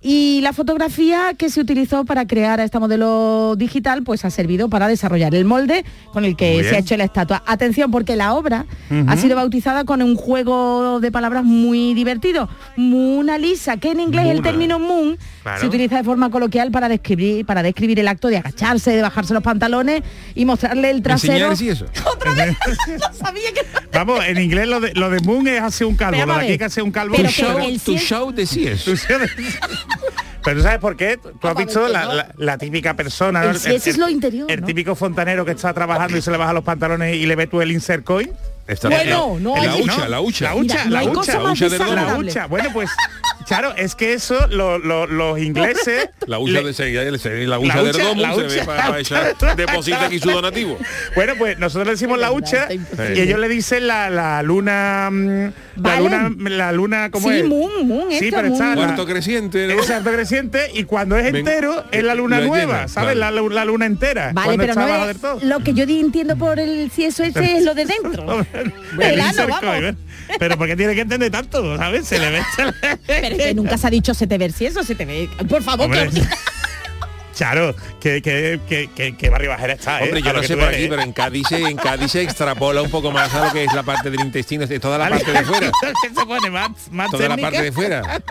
[0.00, 4.68] Y la fotografía que se utilizó para crear a esta modelo digital, pues ha servido
[4.68, 7.42] para desarrollar el molde con el que se ha hecho la estatua.
[7.46, 8.66] Atención, porque la obra
[9.08, 12.48] ha sido bautizada con un juego de palabras muy divertido.
[12.76, 15.60] Mona Lisa, que en inglés el término moon Claro.
[15.60, 19.32] se utiliza de forma coloquial para describir, para describir el acto de agacharse, de bajarse
[19.32, 20.02] los pantalones
[20.34, 21.86] y mostrarle el trasero si eso.
[22.04, 22.56] Otra vez.
[22.86, 23.62] no sabía que...
[23.92, 26.44] Vamos, en inglés lo de, lo de Moon es hacer un calvo, Pero lo de
[26.46, 27.14] aquí que hacer un calvo.
[27.16, 28.92] Tu Pero que show, el tu show de si eso.
[30.44, 31.18] Pero ¿sabes por qué?
[31.40, 33.50] Tú has visto la, la- la típica persona, ¿no?
[33.50, 34.66] El si ese es lo interior, El ¿no?
[34.66, 37.60] típico fontanero que está trabajando y se le baja los pantalones y le ve tú
[37.60, 38.30] el insert coin.
[38.66, 40.08] Está Bueno, no, la ¿no?
[40.08, 40.48] la hucha.
[40.48, 41.14] La hucha, Mira, no la hay hucha.
[41.14, 41.38] cosa la
[41.78, 41.94] domo.
[41.94, 42.46] La hucha.
[42.46, 42.90] Bueno, pues,
[43.48, 46.08] claro, es que eso lo- lo- los ingleses...
[46.26, 49.34] La hucha de seguida, se- la hucha La del domo la se ve para, echar,
[49.56, 50.76] deposita aquí su donativo.
[51.14, 55.08] Bueno, pues nosotros le decimos la hucha y ellos le dicen la, la luna...
[55.10, 55.48] mm,
[55.82, 57.44] La luna, la luna, ¿cómo Sí, es?
[57.46, 59.80] moon, moon, Sí, pero está Cuarto creciente, ¿no?
[59.80, 63.14] Es alto creciente y cuando es entero es la luna nueva, llena, ¿sabes?
[63.16, 63.34] claro.
[63.36, 64.32] La, la- la luna entera.
[64.34, 65.40] Vale, cuando pero está no abajo es del todo.
[65.42, 67.34] lo que yo entiendo por el si eso es
[67.64, 68.44] lo de dentro.
[68.52, 69.94] El el ano, insert vamos.
[70.38, 72.06] Pero porque tiene que entender tanto, ¿sabes?
[72.06, 72.42] Se le ve.
[72.56, 72.72] se le-
[73.06, 75.28] Pero es que nunca se ha dicho se te ve si eso se te ve.
[75.48, 76.22] Por favor, Hombre, que-
[77.38, 80.04] Claro, que, que, que, que, que barrio bajera está, ¿eh?
[80.04, 80.76] Hombre, A yo lo no sé por eres.
[80.80, 83.62] aquí, pero en Cádiz, se, en Cádiz se extrapola un poco más a lo que
[83.64, 85.70] es la parte del intestino, de toda la parte de fuera.
[86.02, 87.50] se pone más, más Toda la técnica.
[87.50, 88.02] parte de fuera.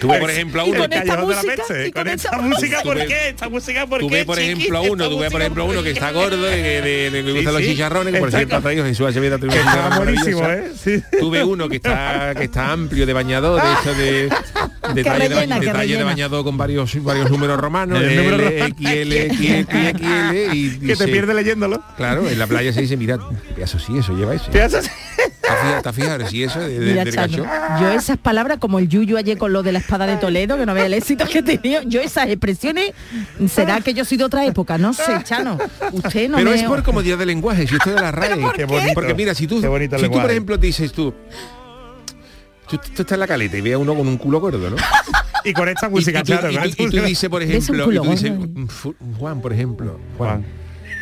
[0.00, 0.78] Tú ves, por ejemplo, a uno.
[0.80, 3.28] con esta la música, con con esta música, ¿por qué?
[3.30, 4.08] Esta música, ¿por qué?
[4.08, 7.22] ves, por ejemplo, a uno, ves, por ejemplo, a uno que está gordo, que le
[7.22, 10.42] Sí, gustan los chicharrones, que por cierto ha traído Jesús Acevedo, chicharrón buenísimo.
[10.50, 10.70] ¿eh?
[11.30, 14.28] Ves uno que está que está amplio de bañador, de hecho de,
[14.94, 18.74] de talle, de, rellena, de bañador con varios varios números romanos, El número L.
[18.76, 21.82] XL, XL, XL y Que te pierde leyéndolo.
[21.96, 23.18] Claro, en la playa se dice, mira,
[23.56, 24.50] eso sí, eso lleva eso.
[25.76, 27.80] Está fijar, si eso de, de, Mira, del Chano, gacho.
[27.80, 30.66] yo esas palabras como el yuyu ayer con lo de la espada de Toledo, que
[30.66, 32.92] no vea el éxito que he tenido, yo esas expresiones,
[33.48, 35.58] será que yo soy de otra época, no sé, Chano.
[35.92, 36.56] Usted no Pero me...
[36.56, 38.36] es por comodidad de lenguaje, si esto de la RAE.
[38.40, 38.94] por Qué bonito.
[38.94, 39.66] Porque mira, si tú, si
[40.08, 41.14] tú por ejemplo dices tú,
[42.68, 44.76] tú, tú estás en la caleta y ve a uno con un culo gordo, ¿no?
[45.44, 46.50] Y con esta Y, música, y tú, claro.
[46.50, 48.32] y y tú dices, por ejemplo, y tú dices.
[48.32, 48.66] "Mm,
[49.18, 50.46] Juan, por ejemplo, Juan, Juan.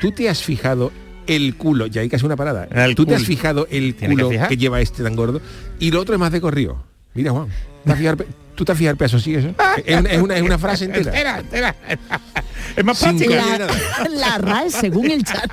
[0.02, 0.92] tú te has fijado
[1.26, 4.28] el culo, ya hay casi una parada, El tú te has fijado el que culo
[4.28, 4.48] fijar.
[4.50, 5.40] que, lleva este tan gordo
[5.78, 6.84] y lo otro es más de corrido.
[7.14, 7.48] Mira, Juan,
[8.54, 9.18] ¿te has fijado el pe- ¿tú te has fijado el peso?
[9.18, 9.48] Sí, eso.
[9.84, 11.10] Es una, es una, es una frase entera.
[11.10, 11.74] Espera, espera.
[12.76, 13.34] Es más Sin práctico.
[13.42, 13.66] coño.
[14.08, 15.44] la, la RAE según el chat.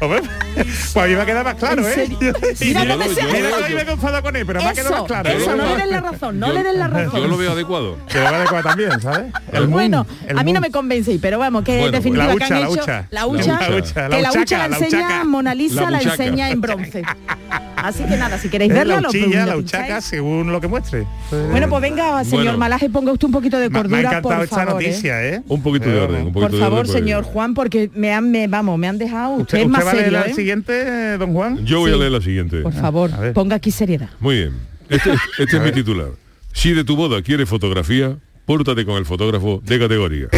[0.00, 0.22] Hombre,
[0.54, 2.08] pues a mí me ha quedado más claro, ¿En ¿eh?
[2.10, 4.90] Mira que me mira que yo- me he enfadado con él, pero me ha quedado
[4.90, 5.28] más Eso, claro.
[5.30, 7.20] eso, Yo no lo- le den la razón, no yo- le den la razón.
[7.22, 7.96] Yo lo veo adecuado.
[8.08, 9.32] Que me va adecuado también, ¿sabes?
[9.52, 10.68] El bueno, moon, el a mí no moon.
[10.68, 13.06] me convencéis, pero vamos, que Bueno, en definitiva la que han la hecho hucha.
[13.10, 13.46] la hucha.
[13.46, 15.24] La hucha, la que la hucha la la enseña.
[15.24, 17.02] Mona Lisa, La enseña en bronce.
[17.76, 20.68] Así que nada, si queréis Es verla, la lo lo la uchaca, según lo que
[20.68, 21.06] muestre.
[21.50, 22.58] Bueno, pues venga, señor Bueno.
[22.58, 24.82] Malaje, ponga usted un poquito de me ha cordura, encantado por esta favor.
[24.82, 24.86] ¿eh?
[24.86, 25.42] noticia, ¿eh?
[25.48, 28.30] Un poquito de orden, un poquito Por de favor, orden, señor Juan, porque me han,
[28.30, 29.32] me, vamos, me han dejado.
[29.34, 30.34] Usted, ¿Usted, es usted más va a leer la ¿eh?
[30.34, 31.64] siguiente, don Juan?
[31.64, 32.60] Yo voy a leer la siguiente.
[32.60, 34.10] Por favor, ponga aquí seriedad.
[34.20, 34.52] Muy bien.
[34.88, 36.08] Este, este es mi titular.
[36.52, 40.28] Si de tu boda quieres fotografía, pórtate con el fotógrafo de categoría.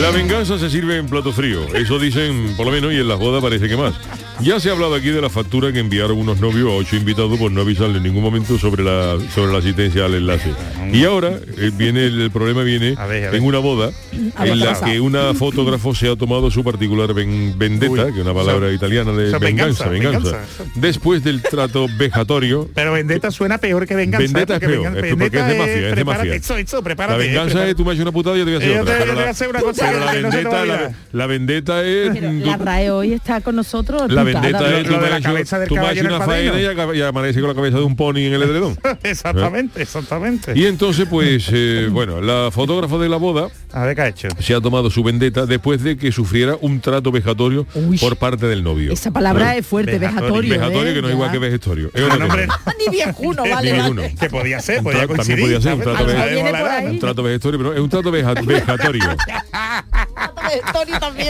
[0.00, 3.18] La venganza se sirve en plato frío, eso dicen por lo menos y en las
[3.18, 3.94] bodas parece que más.
[4.40, 7.38] Ya se ha hablado aquí de la factura que enviaron unos novios a ocho invitados
[7.38, 10.50] por no avisarle en ningún momento sobre la sobre la asistencia al enlace.
[10.92, 13.40] Y ahora eh, viene el, el problema viene A ver, a ver.
[13.40, 17.54] en una boda en ¿qué la que una fotógrafo se ha tomado su particular ven-
[17.56, 20.70] vendetta, Uy, que es una palabra italiana de venganza, venganza, venganza, venganza.
[20.74, 24.24] Después del trato vejatorio Pero vendetta suena peor que venganza.
[24.24, 26.34] Vendetta es peor, vengan- es porque es de mafia, es de mafia.
[26.34, 28.64] Eso, eso, La venganza es tú me haces una putada y yo te voy a
[28.64, 28.92] hacer otra.
[28.94, 30.64] te- pero yo te voy la- pero no vendetta,
[31.12, 34.10] la, vendetta es la RAE hoy está con nosotros.
[34.12, 37.40] la vendetta es tú de me la cabeza del tú me una faena y, amanece
[37.40, 38.78] con la cabeza de un pony en el edredón.
[39.02, 40.52] Exactamente, exactamente.
[40.54, 44.28] Y entonces, pues, eh, bueno, la fotógrafa de la boda A ver qué ha hecho.
[44.38, 47.98] se ha tomado su vendetta después de que sufriera un trato vejatorio Uy.
[47.98, 48.92] por parte del novio.
[48.92, 50.50] Esa palabra es fuerte, Vejatorio.
[50.50, 50.50] vejatorio.
[50.58, 50.94] Vejatorio ¿eh?
[50.94, 51.90] que no es igual que vegetorio.
[51.92, 52.72] Es Ah.
[52.78, 53.90] Ni viejuno, vale, Ni vale.
[53.90, 54.02] uno.
[54.18, 56.06] que podía ser, podía también podía ser un trato.
[56.06, 56.90] ¿no?
[56.90, 59.04] Un trato pero es un trato veja- vejatorio.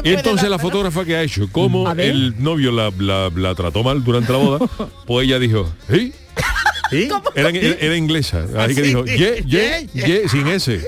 [0.03, 4.03] Y entonces la fotógrafa que ha hecho, como el novio la, la- la trató mal
[4.05, 4.67] durante la boda,
[5.07, 6.13] pues ella dijo, ¿sí?
[6.91, 7.09] ¿Sí?
[7.35, 8.89] Era, era- era inglesa, así que sí?
[8.89, 10.87] dijo, ye, ye, Ye, sin ese.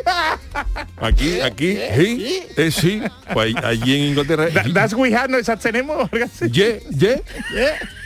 [0.99, 3.03] Aquí, aquí, sí, es sí.
[3.33, 5.39] Pues allí en Inglaterra, Da- Das we have, ¿no?
[5.39, 6.09] ¿Esas tenemos?
[6.51, 7.23] Ye, ye,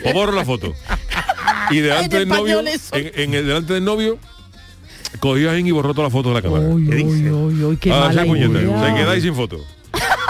[0.05, 0.72] o borro la foto.
[1.70, 4.18] Y delante del novio, en, en el delante del novio,
[5.18, 6.64] cogió a y borró toda la foto de la cámara.
[6.64, 7.33] Uy, ¿Qué uy, dice?
[7.33, 8.87] uy, uy, qué Ah, mala se puñeta, idea.
[8.88, 9.64] se quedáis sin foto.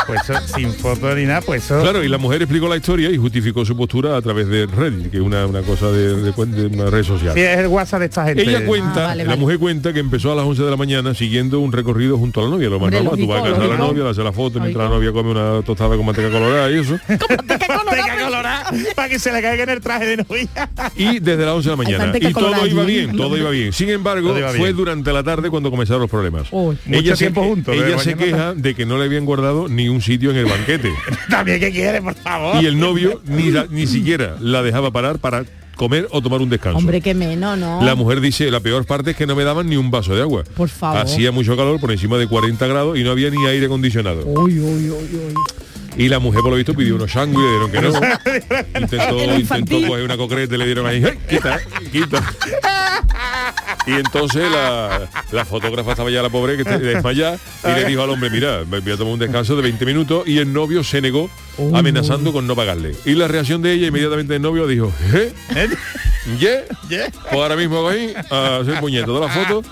[0.07, 1.81] Pues eso, sin foto ni nada, pues eso...
[1.83, 5.11] Claro, y la mujer explicó la historia y justificó su postura a través de Reddit,
[5.11, 7.35] que es una, una cosa de, de de una red social.
[7.35, 8.43] Sí, es el WhatsApp de esta gente.
[8.43, 9.41] Ella cuenta, Ah, vale, la vale.
[9.41, 12.45] mujer cuenta que empezó a las 11 de la mañana siguiendo un recorrido junto a
[12.45, 14.33] la novia, lo más normal, tú vas a casa de la novia, le haces la
[14.33, 16.99] foto mientras la novia come una tostada con manteca colorada y eso.
[17.07, 20.49] Tenga colorada para que se le caiga en el traje de novia.
[20.97, 22.05] Y desde las 11 de la mañana.
[22.07, 23.73] manteca Y todo iba bien, todo iba bien.
[23.73, 26.49] Sin embargo, fue durante la tarde cuando comenzaron los problemas.
[26.51, 26.77] Uy.
[26.87, 30.01] Mucho se, tiempo juntos, ella se queja de que no le habían guardado ni un
[30.03, 30.91] sitio en el banquete.
[31.31, 32.63] También que quiere, por favor.
[32.63, 35.45] y el novio ni, la- ni siquiera la dejaba parar para
[35.77, 36.79] comer o tomar un descanso.
[36.79, 37.83] Hombre, que menos, ¿no?
[37.83, 40.21] La mujer dice, la peor parte es que no me daban ni un vaso de
[40.21, 40.45] agua.
[40.55, 40.99] Por favor.
[41.01, 44.27] Hacía mucho calor por encima de 40 grados y no había ni aire acondicionado.
[44.27, 45.35] Uy, uy, uy, uy.
[45.97, 48.81] Y la mujer por lo visto pidió unos sándwiches, le dieron que no.
[48.81, 51.59] intentó, intentó coger una concreta y le dieron ahí, "Ay, quita,
[51.91, 52.35] quita.
[53.87, 58.11] Y entonces la, la fotógrafa estaba ya la pobre que desmayada y le dijo al
[58.11, 61.01] hombre, mira, me voy a tomar un descanso de 20 minutos y el novio se
[61.01, 61.31] negó
[61.75, 62.95] amenazando con no pagarle.
[63.05, 65.33] Y la reacción de ella inmediatamente el novio dijo, ¿eh?
[66.39, 66.65] ¿Yeah?
[66.89, 69.63] Pues ahora mismo voy a hacer puñeto de la foto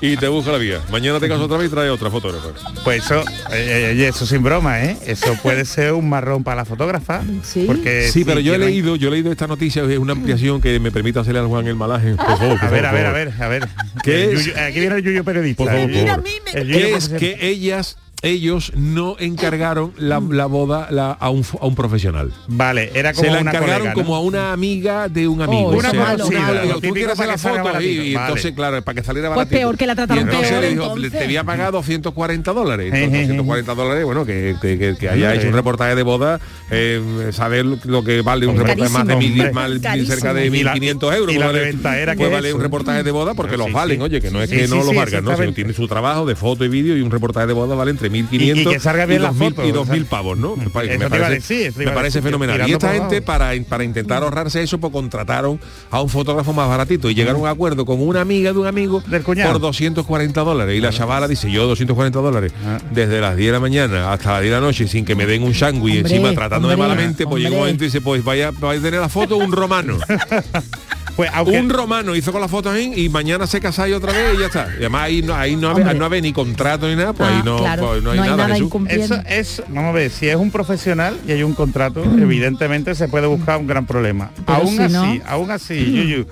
[0.00, 0.80] y te busca la vía.
[0.90, 2.48] Mañana te caso otra vez y trae otra fotógrafa.
[2.84, 3.20] Pues eso,
[3.52, 4.96] eh, eh, eso sin broma, ¿eh?
[5.06, 7.22] Eso puede ser un marrón para la fotógrafa.
[7.44, 7.64] Sí.
[7.66, 10.60] Porque Sí, si pero yo he leído, yo he leído esta noticia, es una ampliación
[10.60, 12.14] que me permite hacerle al Juan el malaje.
[12.16, 13.68] Por favor, por A ver, favor, a ver, a ver, a ver.
[14.02, 14.56] ¿Qué es?
[14.56, 15.62] aquí viene el yuyo periodista.
[15.64, 16.02] Por favor, por favor.
[16.02, 20.46] Mira, a mí me- el yuyo que es que ellas ellos no encargaron la, la
[20.46, 22.32] boda la- a, un, a un profesional.
[22.46, 24.02] Vale, era como Se la una encargaron colega, ¿no?
[24.02, 25.62] como a una amiga de un amigo.
[25.68, 26.28] Oh, O una sea, una- malo.
[26.28, 26.40] digo,
[26.74, 27.38] Lo tú quieres hacer para la
[27.72, 28.26] foto y, y vale.
[28.28, 29.58] entonces, claro, para que saliera Pues baratito.
[29.58, 31.12] peor que la trataron Y entonces peor, le dijo, entonces.
[31.12, 32.92] te había pagado 240 dólares.
[32.94, 37.30] Entonces, 240 dólares, bueno, que, que- que- que haya hecho un reportaje de boda, eh,
[37.32, 39.70] saber lo que vale un reportaje más de mil, más-
[40.06, 41.34] cerca de Y la- 1.500 euros.
[41.34, 44.02] y la pues pues que vale un reportaje de boda porque los sí, valen, sí.
[44.04, 45.36] oye, que no es que sí, no los sí, valgan, ¿no?
[45.52, 48.56] Tiene su trabajo de foto y vídeo y un reportaje de boda vale entre 1.500
[48.56, 50.10] Y- y que salga bien la 2.000 foto, y o 2.000 sea.
[50.10, 50.56] pavos, ¿no?
[50.56, 52.68] Me, parece, decir, eso me iba a parece decir, fenomenal.
[52.68, 55.58] Y esta gente, para, para intentar ahorrarse eso, pues contrataron
[55.90, 58.66] a un fotógrafo más baratito y llegaron a un acuerdo con una amiga de un
[58.66, 59.52] amigo Del cuñado.
[59.52, 60.76] por 240 dólares.
[60.76, 62.78] Y la chavala dice, yo 240 dólares, Ah.
[62.90, 65.26] desde las 10 de la mañana hasta las 10 de la noche, sin que me
[65.26, 67.60] den un sándwich Hombre, encima tratándome hombre, malamente, pues llega un hombre.
[67.72, 69.98] momento y dice, pues vaya, vaya a tener la foto un romano.
[71.16, 74.34] Pues aunque, Un romano hizo con la foto ahí y mañana se casáis otra vez
[74.36, 74.68] y ya está.
[74.74, 77.42] Y además ahí no, ahí no, había, no ni contrato ni nada, pues Ah, ahí
[77.44, 78.42] no, claro, pues no hay no hay nada.
[78.44, 78.66] nada Jesús.
[78.66, 79.14] incumpliendo.
[79.16, 83.08] eso es, vamos a ver, si es un profesional y hay un contrato, evidentemente se
[83.08, 84.30] puede buscar un gran problema.
[84.46, 86.26] Pero aún si así, no- aún así, Yuyu,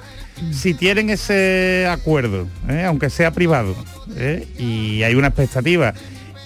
[0.51, 2.85] si tienen ese acuerdo, ¿eh?
[2.87, 3.75] aunque sea privado,
[4.17, 4.47] ¿eh?
[4.59, 5.93] y hay una expectativa,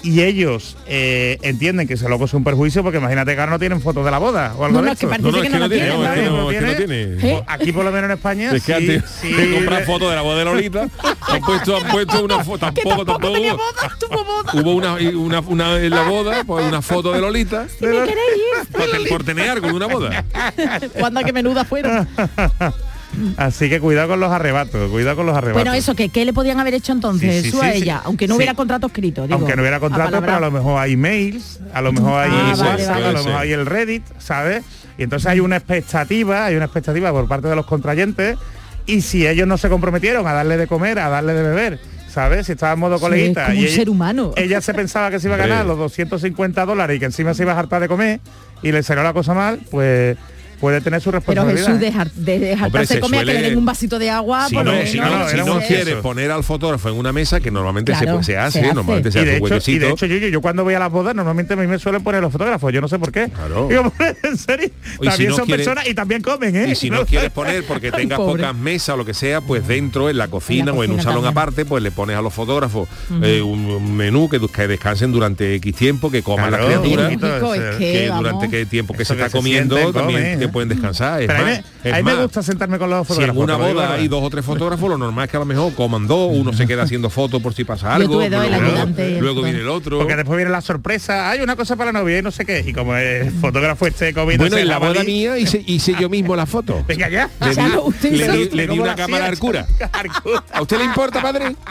[0.05, 3.59] y ellos eh, entienden que ese loco es un perjuicio, porque imagínate que ahora no
[3.59, 5.09] tienen fotos de la boda o algo No, de no, es que esto.
[5.11, 6.01] parece No, no, es que la no tiene, tienen,
[6.33, 6.77] no, es que ¿no?
[6.77, 7.33] tiene.
[7.33, 7.43] ¿Eh?
[7.47, 10.15] Aquí por lo menos en España Es que sí, antes sí, de comprar fotos de
[10.17, 10.83] la boda de Lolita,
[11.23, 13.33] han puesto, han puesto una foto, tampoco, tampoco tampoco.
[13.35, 14.53] tenía boda, tuvo boda.
[14.55, 18.69] Hubo una, una, una en la boda, pues una foto de Lolita, ¿Qué me queréis?
[18.73, 20.25] por, ten- por tener algo de una boda.
[20.99, 22.07] Cuando que menuda fueron.
[23.37, 25.63] Así que cuidado con los arrebatos, cuidado con los arrebatos.
[25.63, 27.83] Bueno, eso, que ¿qué le podían haber hecho entonces Sí, sí, eso a sí, sí.
[27.85, 28.03] ella?
[28.05, 28.37] Aunque no Sí.
[28.39, 29.23] hubiera contrato escrito.
[29.23, 32.31] digo, Aunque no hubiera contrato, pero a lo mejor hay mails, a lo mejor hay
[32.33, 33.07] Ah, WhatsApp, vale, vale.
[33.07, 33.27] a lo Sí.
[33.27, 34.65] mejor hay el Reddit, ¿sabes?
[34.99, 38.37] Y entonces hay una expectativa, hay una expectativa por parte de los contrayentes
[38.87, 42.47] y si ellos no se comprometieron a darle de comer, a darle de beber, ¿sabes?
[42.47, 44.33] Si estaba en modo Sí, coleguita es como y un ella, ser humano.
[44.37, 47.43] ella se pensaba que se iba a ganar los 250 dólares y que encima se
[47.43, 48.21] iba a hartar de comer
[48.63, 50.17] y le salió la cosa mal, pues
[50.61, 51.67] puede tener su Pero responsabilidad.
[51.67, 54.11] Jesús, dejar, de dejar Hombre, se se come a que le den un vasito de
[54.11, 54.49] agua.
[54.49, 57.41] Si por no, si no, no, si no quieres poner al fotógrafo en una mesa,
[57.41, 58.75] que normalmente se, Claro, se hace, se hace.
[58.75, 60.79] normalmente se y hace de, un hecho, y de hecho, yo, yo cuando voy a
[60.79, 63.29] las bodas, normalmente a mí me suelen poner los fotógrafos, yo no sé por qué.
[63.29, 63.69] Claro.
[63.69, 64.69] Digo, en serio,
[65.01, 66.69] Y si también no son quiere- personas y también comen, ¿eh?
[66.71, 68.43] Y si no quieres poner porque tengas Pobre.
[68.43, 71.23] pocas mesas o lo que sea, pues dentro en la cocina, o en un salón
[71.25, 71.33] también.
[71.33, 72.89] aparte, pues le pones a los fotógrafos
[73.23, 77.13] eh, un, menú que, que descansen durante X tiempo, que coman Claro, las criaturas.
[77.13, 80.39] ese- es que, durante qué tiempo que se está comiendo también.
[80.55, 81.21] Pueden descansar.
[81.21, 81.59] Es Pero a mí, me-
[81.91, 83.43] es a mí me más, gusta sentarme con los si en fotógrafos.
[83.45, 86.07] una boda hay dos o tres fotógrafos, lo normal es que a lo mejor coman
[86.07, 89.41] dos, uno se queda haciendo fotos por si pasa Yo algo, tuve dos, el luego,
[89.41, 89.99] el viene el otro.
[89.99, 92.65] Porque después viene la sorpresa, hay una cosa para la novia y no sé qué.
[92.67, 96.35] Y como el fotógrafo esté comiendo Bueno, en la boda mía hice, hice yo mismo
[96.37, 96.83] la foto.
[96.89, 97.29] Venga ya.
[97.41, 99.39] Le di, Ya no, usted le hizo di- esto, le di ¿Cómo una cámara al
[99.39, 99.67] cura.
[100.53, 101.55] ¿A usted le importa, padre?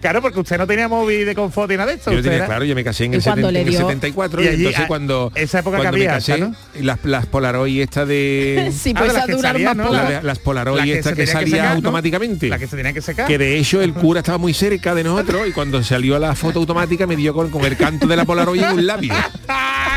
[0.00, 2.12] Claro, porque usted no tenía móvil de confort y nada de esto.
[2.12, 3.80] Yo tenía, claro, yo me casé en ¿Y el, cuándo 70 le en el dio?
[3.80, 7.73] 74 y, Y allí, entonces cuando esa época cuando que me casé, las, las Polaroid
[7.82, 9.82] esta de Sí, Ah, pues de las a que durar salían, más ¿no?
[9.92, 9.94] poco.
[9.96, 12.48] la de- las Polaroid La que esta que, salía automáticamente.
[12.48, 13.26] La que se tenía que secar.
[13.26, 16.58] que de hecho el cura estaba muy cerca de nosotros y cuando salió la foto
[16.60, 19.14] automática me dio con, con el canto de la Polaroid en un labio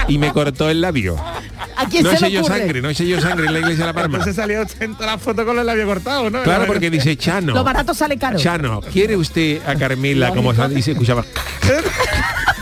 [0.08, 1.16] y me cortó el labio.
[1.80, 3.88] ¿A quién No se le yo sangre, no hice yo sangre en la iglesia de
[3.88, 4.18] la Palma.
[4.18, 4.64] Entonces salió
[5.00, 6.42] la foto con los labios cortados, ¿no?
[6.44, 7.54] Claro, porque dice Chano.
[7.54, 8.40] Lo barato sale caro.
[8.40, 11.24] Chano, ¿quiere usted a Carmela como se escuchaba?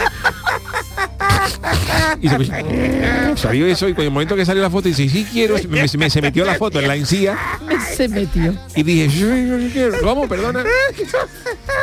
[2.22, 5.56] y se, salió eso y con el momento que salió la foto dice, sí quiero,
[5.70, 7.38] me, me- se metió la foto en la encía
[7.96, 8.54] Se metió.
[8.76, 9.90] y dije.
[10.04, 10.28] ¿cómo?
[10.28, 10.64] Perdona.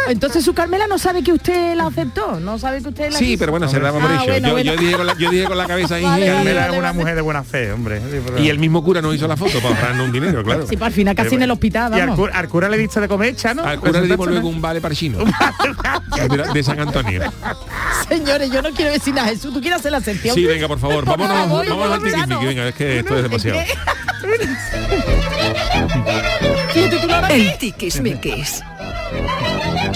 [0.08, 3.26] Entonces su Carmela no sabe que usted la aceptó, no sabe que usted la Sí,
[3.26, 3.38] quiso.
[3.40, 4.72] pero bueno, se daba por Ah, bueno, yo, bueno.
[4.74, 6.02] yo dije con la, yo dije con la cabeza ahí.
[6.04, 8.00] Vale, y- vale, Carmela es una mujer de buena fe, hombre.
[8.38, 10.66] Y el mismo cura no hizo la foto para ahorrarnos un dinero, claro.
[10.66, 12.16] Sí, para al final casi en el hospital, ¿Y al, vamos.
[12.18, 13.62] cura, al cura le diste de comer, Chano?
[13.64, 14.56] Al cura le dimos ¿Presentaste, luego no?
[14.56, 15.18] un vale para chino.
[16.28, 17.22] de, de San Antonio.
[18.08, 20.34] Señores, yo no quiero decir nada, Jesús, ¿tú quieres hacer la sección?
[20.34, 22.40] Sí, venga, por favor, Por vámonos, favor, vámonos al Chano.
[22.40, 23.60] venga, es que esto es demasiado.
[27.30, 28.62] El tiquismiquis.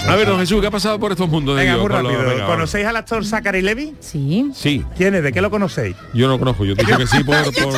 [0.07, 1.87] A ver, don Jesús, ¿qué ha pasado por estos mundos de Venga, Dios?
[1.89, 2.23] muy rápido.
[2.29, 2.45] venga.
[2.45, 3.93] ¿Conocéis al actor Zachary Levy?
[3.99, 4.51] Sí.
[4.53, 5.23] Sí, ¿Quién es?
[5.23, 5.95] ¿De qué lo conocéis?
[6.13, 7.73] yo no lo conozco, yo te digo que sí por, por,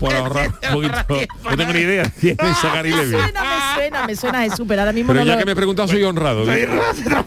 [0.00, 1.26] por ahorrar un poquito.
[1.50, 4.80] No tengo ni idea quién es Zachary Me suena, me suena, me suena Jesús, pero
[4.82, 5.38] ahora mismo Pero no ya lo...
[5.38, 6.44] que me he preguntado soy honrado.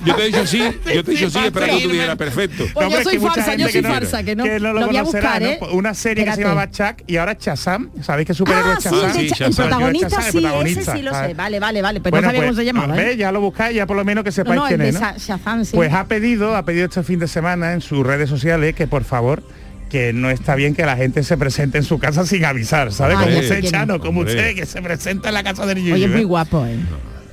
[0.05, 0.59] Yo te he dicho sí,
[0.93, 2.65] yo te he dicho sí, esperando que tú dijeras perfecto.
[2.73, 4.43] Pues yo soy falsa, yo soy que no- falsa, que no.
[4.43, 5.47] que no lo, lo voy a conocerá, buscar, ¿no?
[5.49, 5.59] ¿eh?
[5.73, 7.89] Una serie que se llamaba Chuck y ahora Shazam.
[8.01, 11.33] ¿Sabéis que superhéroe Ah, es sí, hecho, el protagonista sí, ese protagonista, sí lo sé.
[11.33, 13.01] Vale, vale, vale, pero Bueno, no sabía pues, cómo se llamaba.
[13.01, 13.17] ¿eh?
[13.17, 15.71] Ya lo buscáis, ya por lo menos que sepáis no, el quién de es.
[15.73, 19.03] Pues ha pedido, ha pedido este fin de semana en sus redes sociales que por
[19.03, 19.43] favor
[19.89, 23.17] que no está bien que la gente se presente en su casa sin avisar, ¿sabes?
[23.19, 24.35] Ay, como usted, Chano, como Hombre.
[24.35, 25.93] usted, que se presenta en la casa del Yuyu.
[25.93, 26.25] Oye, es muy ¿eh?
[26.25, 26.75] guapo, ¿eh?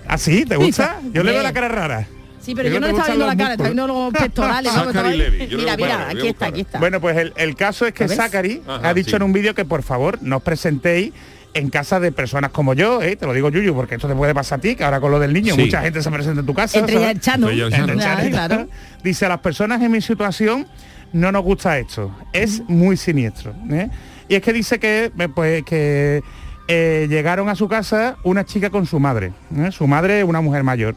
[0.06, 0.44] ¿Ah, sí?
[0.44, 0.98] ¿Te gusta?
[1.02, 2.06] Sí, Yo le veo la cara rara.
[2.40, 4.72] Sí, pero yo no ¿te le estaba viendo la cara, estaba viendo los pectorales.
[5.56, 6.78] Mira, mira, aquí voy a está, aquí está.
[6.80, 8.08] Bueno, pues el, el caso es que.
[8.08, 9.16] Zachary Ajá, ha dicho sí.
[9.16, 11.12] en un vídeo que por favor no os presentéis
[11.54, 13.14] en casa de personas como yo, ¿eh?
[13.14, 15.20] te lo digo Yuyu, porque esto te puede pasar a ti, que ahora con lo
[15.20, 15.60] del niño Sí.
[15.62, 16.78] mucha gente se presenta en tu casa.
[16.78, 17.10] Entre ¿sabes?
[17.10, 17.48] el Chano.
[17.50, 17.94] Entre Chano.
[17.94, 18.68] Claro, Claro, claro.
[19.04, 20.66] Dice, a las personas en mi situación
[21.12, 22.14] no nos gusta esto.
[22.32, 23.54] Es muy siniestro.
[23.70, 23.88] ¿eh?
[24.28, 26.22] Y es que dice que, eh, pues, que
[26.68, 29.32] eh, llegaron a su casa una chica con su madre.
[29.56, 29.70] ¿eh?
[29.72, 30.94] Su madre es una mujer mayor.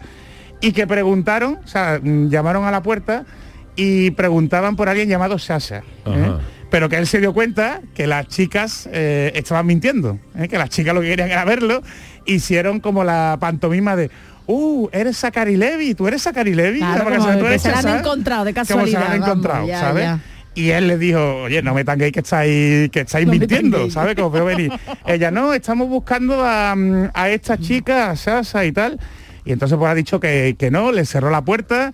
[0.62, 3.26] Y que preguntaron, o sea, mm, llamaron a la puerta
[3.76, 5.84] y preguntaban por alguien llamado Sasha.
[6.72, 10.18] Pero que él se dio cuenta que las chicas estaban mintiendo,
[10.50, 11.82] que las chicas lo que querían era verlo,
[12.26, 14.10] hicieron como la pantomima de,
[14.48, 16.80] uh, eres Zachary Levy, tú eres Zachary Levy.
[16.80, 17.98] Claro, como que se han Shazam".
[18.00, 20.04] encontrado de Como se casualidad, han vamos, encontrado, ya, ¿sabes?
[20.04, 20.20] ya.
[20.56, 23.90] Y él le dijo, oye, no me tanguéis que estáis, que estáis No mintiendo.
[23.92, 24.16] ¿sabes?
[24.16, 24.72] Que os veo venir.
[25.06, 28.98] Ella, no, estamos buscando a, mm, a esta chica, a Sasa y tal.
[29.44, 31.92] Y entonces pues ha dicho que, que no, le cerró la puerta,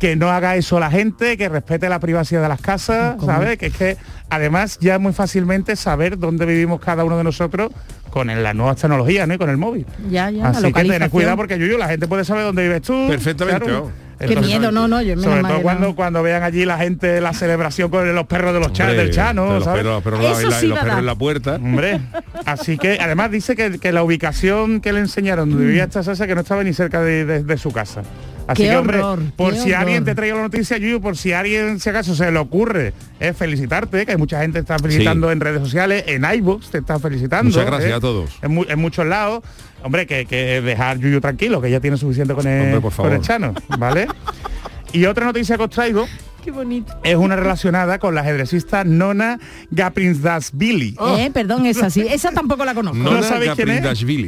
[0.00, 3.16] que no haga eso la gente, que respete la privacidad de las casas.
[3.22, 3.58] ¿sabes?
[3.58, 3.96] Que es que
[4.30, 7.72] además ya muy fácilmente saber dónde vivimos cada uno de nosotros
[8.10, 9.34] con el- las nuevas tecnologías, ¿no?
[9.34, 9.86] Y con el móvil.
[10.10, 11.10] Ya, ya, Así que localización.
[11.10, 13.06] cuidado porque Yuyu, la gente puede saber dónde vives tú.
[13.08, 13.80] Perfectamente, claro.
[13.84, 13.92] vamos.
[14.18, 15.94] Qué miedo, no, no, yo menos Sobre todo cuando, no.
[15.94, 19.54] cuando vean allí la gente la celebración con los perros de los Hombre, del Chano,
[19.54, 19.78] los ¿sabes?
[19.82, 21.54] perros, los perros Eso en la- sí los perros en la puerta.
[21.54, 22.00] Hombre,
[22.44, 26.26] así que además dice que, que la ubicación que le enseñaron donde vivía esta Sasa
[26.26, 28.02] que no estaba ni cerca de, de- de su casa.
[28.48, 31.32] Así Qué que hombre, horror, por si alguien te trae la noticia, Yuyu, por si
[31.32, 35.28] alguien si acaso se le ocurre es felicitarte, que hay mucha gente que está felicitando
[35.28, 35.32] Sí.
[35.34, 37.50] en redes sociales, en iBooks te está felicitando.
[37.50, 37.94] Muchas gracias ¿eh?
[37.94, 38.38] a todos.
[38.42, 39.42] En, mu- en muchos lados.
[39.82, 43.12] Hombre, que, que dejar Yuyu tranquilo, que ya tiene suficiente con el, Hombre, por con
[43.12, 43.20] el.
[43.20, 44.08] Chano, ¿vale?
[44.92, 46.06] y otra noticia que os traigo
[46.48, 46.94] Qué bonito.
[47.04, 49.38] es una relacionada con la ajedrecista Nona
[49.70, 50.96] Gaprinsdasvili.
[51.18, 52.06] Eh, perdón, esa sí.
[52.08, 52.96] Esa tampoco la conozco.
[52.96, 53.10] No.
[53.10, 53.82] Nona sabéis quién es?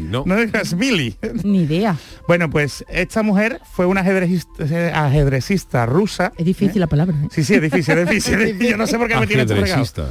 [0.05, 0.25] No.
[0.27, 1.17] Nona Gaprinsdasvili.
[1.45, 1.97] Ni idea.
[2.29, 6.35] Bueno, pues esta mujer fue una ajedrecista, eh, ajedrecista rusa.
[6.37, 7.17] Es difícil la palabra.
[7.17, 7.29] ¿eh?
[7.31, 8.59] Sí, sí, es difícil, es difícil.
[8.71, 9.45] Yo no sé por qué me tiene.
[9.45, 10.11] Ajedrecista.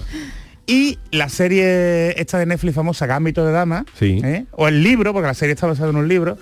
[0.66, 4.20] Y la serie esta de Netflix famosa, Gambito de Dama, Sí.
[4.24, 4.46] ¿eh?
[4.54, 6.38] o el libro, porque la serie está basada en un libro,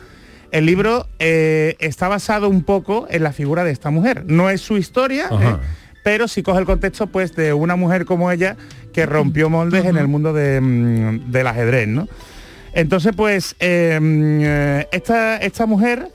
[0.52, 4.24] el libro eh, está basado un poco en la figura de esta mujer.
[4.28, 5.30] No es su historia.
[5.32, 5.56] ¿eh?
[6.04, 8.56] pero sí coge el contexto pues de una mujer como ella
[8.94, 12.08] que rompió moldes en el mundo de, mm, del ajedrez, ¿no?
[12.72, 16.10] Entonces, pues, eh, mm, eh, esta, esta mujer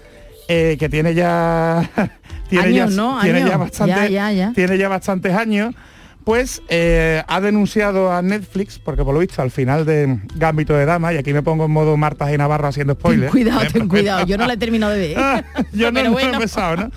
[0.49, 1.90] eh, que tiene ya
[2.49, 3.21] tiene Años, ya, ¿no?
[3.21, 3.51] tiene Años.
[3.51, 4.53] ya bastante, Ya, ya, ya.
[4.55, 5.75] tiene ya bastantes años,
[6.24, 10.85] pues eh, ha denunciado a Netflix, porque por lo visto al final de Gambito de
[10.85, 13.32] Dama, y aquí me pongo en modo Marta y Navarro haciendo Ten spoilers.
[13.32, 14.26] cuidado, ten cuidado.
[14.26, 15.18] Yo no la he terminado de ver.
[15.18, 16.35] Ah, yo no, Pero no he bueno.
[16.35, 16.90] empezado, ¿no?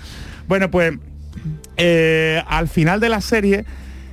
[0.46, 0.92] Bueno, pues
[1.76, 3.64] eh, al final de la serie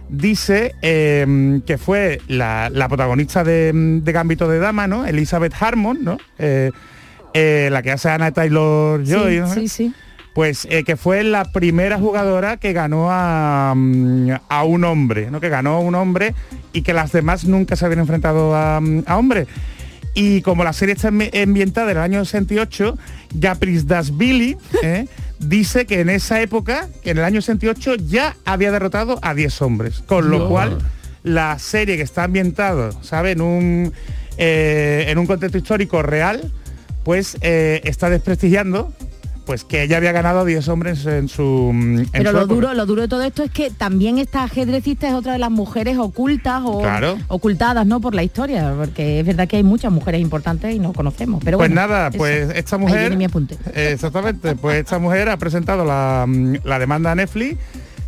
[0.10, 5.06] dice eh, que fue la, la protagonista de, de Gambito de Dama, ¿no?
[5.06, 6.18] Elizabeth Harmon, ¿no?
[6.40, 9.54] La que hace Anna Taylor Joy, sí, ¿no?
[9.54, 9.94] sí, sí.
[10.34, 15.40] Pues eh, que fue la primera jugadora que ganó a, mm, a un hombre, ¿no?
[15.40, 16.34] Que ganó a un hombre
[16.74, 19.48] y que las demás nunca se habían enfrentado a, mm, a hombres.
[20.16, 22.98] Y como la serie está ambi- ambientada en el año 68,
[23.36, 25.08] Gaprinsdasvili eh,
[25.40, 29.62] dice que en esa época, que en el año 68, ya había derrotado a 10
[29.62, 30.04] hombres.
[30.06, 30.80] Con lo cual,
[31.24, 33.32] la serie que está ambientada, ¿sabe?
[33.32, 33.94] En un,
[34.38, 36.52] eh, en un contexto histórico real,
[37.04, 38.94] pues eh, está desprestigiando
[39.46, 42.40] pues que ella había ganado a 10 hombres en su mm, en Pero su lo
[42.44, 42.54] época.
[42.56, 45.52] duro, lo duro de todo esto es que también esta ajedrecista es otra de las
[45.52, 47.18] mujeres ocultas o Claro.
[47.28, 48.00] ocultadas, ¿no?
[48.02, 51.42] Por la historia, porque es verdad que hay muchas mujeres importantes y no conocemos.
[51.44, 52.18] Pero pues bueno, nada, eso.
[52.18, 53.58] pues esta Ahí mujer viene mi apunte.
[53.74, 57.58] Exactamente, pues esta mujer ha presentado la, mm, la demanda a Netflix,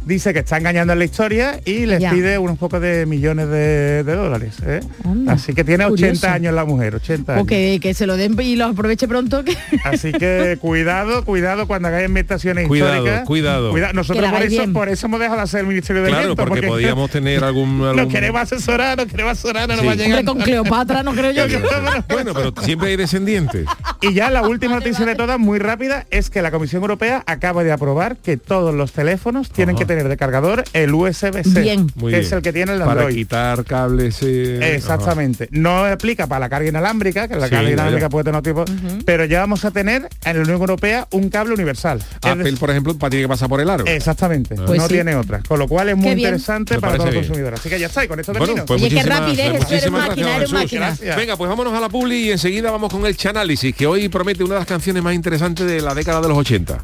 [0.05, 2.11] dice que está engañando en la historia y les Ya.
[2.11, 4.55] pide unos pocos de millones de, de dólares.
[4.65, 4.79] ¿eh?
[5.03, 6.27] Anda, Así que tiene 80 curioso.
[6.27, 7.43] años la mujer, 80 años.
[7.43, 9.43] O que, se lo den y los aproveche pronto.
[9.43, 9.55] Que...
[9.83, 13.25] Así que cuidado, cuidado cuando hagáis invitaciones Cuidado, históricas.
[13.27, 13.73] cuidado.
[13.73, 14.73] Que Nosotros por eso, bien.
[14.73, 17.79] por eso hemos dejado de hacer el Ministerio de Claro, Eventos, porque podíamos tener algún...
[17.79, 20.23] Nos algún- queremos asesorar, nos queremos asesorar, no nos va a llegar.
[20.25, 21.57] Con Cleopatra no creo yo que...
[22.13, 23.65] Bueno, pero siempre hay descendientes.
[24.01, 27.63] Y ya la última noticia de todas, muy rápida, es que la Comisión Europea acaba
[27.63, 29.79] de aprobar que todos los teléfonos tienen Ajá.
[29.79, 31.81] que tener de cargador el USB-C, Bien.
[31.95, 32.21] Muy que bien.
[32.27, 33.15] es el que tiene el Para Android.
[33.15, 34.17] quitar cables.
[34.21, 35.47] eh, Exactamente.
[35.51, 38.09] No aplica para la carga inalámbrica, que la Sí, carga inalámbrica ya.
[38.09, 38.65] puede tener otro tipo,
[39.05, 42.01] pero ya vamos a tener en la Unión Europea un cable universal.
[42.21, 43.85] Apple, decir, por ejemplo, tiene que pasar por el aro.
[43.85, 44.93] Exactamente, Pues no sí.
[44.93, 45.41] tiene otra.
[45.47, 47.59] Con lo cual es muy interesante para todos los consumidores.
[47.59, 48.65] Así que ya está, y con esto Bueno, termino.
[48.65, 50.53] pues Oye, qué muchísimas- rapidez, eso eres muchísimas máquina, gracias, eres Jesús.
[50.63, 50.85] máquina.
[50.87, 51.15] Gracias.
[51.17, 54.43] Venga, pues vámonos a la publi y enseguida vamos con el Chanálisis, que hoy promete
[54.43, 56.83] una de las canciones más interesantes de la década de los 80.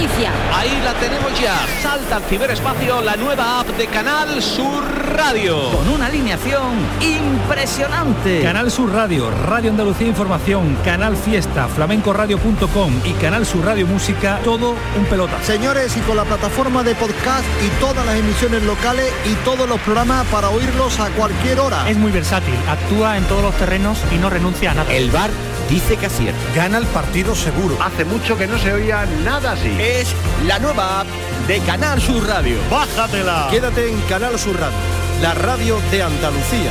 [0.00, 0.32] noticia.
[0.54, 1.58] Ahí la tenemos ya.
[1.82, 4.82] Salta al ciberespacio la nueva app de Canal Sur
[5.14, 5.70] Radio.
[5.72, 8.42] con una alineación impresionante.
[8.42, 14.74] Canal Sur Radio, Radio Andalucía Información, Canal Fiesta, flamencoradio.com y Canal Sur Radio Música, todo
[14.98, 15.42] un pelota.
[15.42, 19.80] Señores, y con la plataforma de podcast y todas las emisiones locales y todos los
[19.80, 21.88] programas para oírlos a cualquier hora.
[21.88, 24.92] Es muy versátil, actúa en todos los terrenos y no renuncia a nada.
[24.92, 25.30] El bar
[25.70, 26.40] dice que acierta.
[26.54, 27.76] Gana el partido seguro.
[27.80, 29.70] Hace mucho que no se oía nada así.
[29.90, 30.14] Es
[30.46, 31.08] la nueva app
[31.48, 32.56] de Canal Sur Radio.
[32.70, 33.48] Bájatela.
[33.50, 34.78] Quédate en Canal Sur Radio,
[35.20, 36.70] la radio de Andalucía.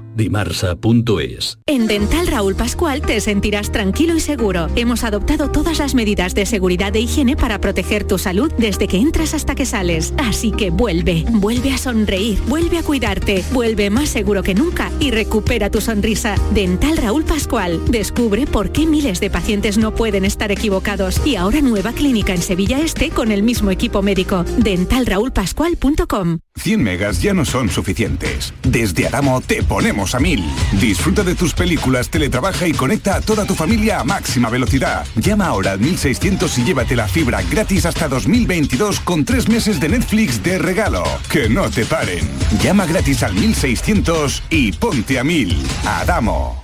[0.15, 4.67] Dimarsa.es En Dental Raúl Pascual te sentirás tranquilo y seguro.
[4.75, 8.97] Hemos adoptado todas las medidas de seguridad e higiene para proteger tu salud desde que
[8.97, 10.13] entras hasta que sales.
[10.17, 15.11] Así que vuelve, vuelve a sonreír, vuelve a cuidarte, vuelve más seguro que nunca y
[15.11, 16.35] recupera tu sonrisa.
[16.53, 17.79] Dental Raúl Pascual.
[17.89, 21.25] Descubre por qué miles de pacientes no pueden estar equivocados.
[21.25, 24.43] Y ahora nueva clínica en Sevilla Este con el mismo equipo médico.
[24.57, 28.53] Dentalraulpascual.com 100 megas ya no son suficientes.
[28.61, 30.43] Desde Adamo te ponemos a mil.
[30.79, 35.05] Disfruta de tus películas, teletrabaja y conecta a toda tu familia a máxima velocidad.
[35.15, 39.89] Llama ahora al 1600 y llévate la fibra gratis hasta 2022 con tres meses de
[39.89, 41.03] Netflix de regalo.
[41.29, 42.27] Que no te paren.
[42.61, 45.63] Llama gratis al 1600 y ponte a mil.
[45.85, 46.60] Adamo.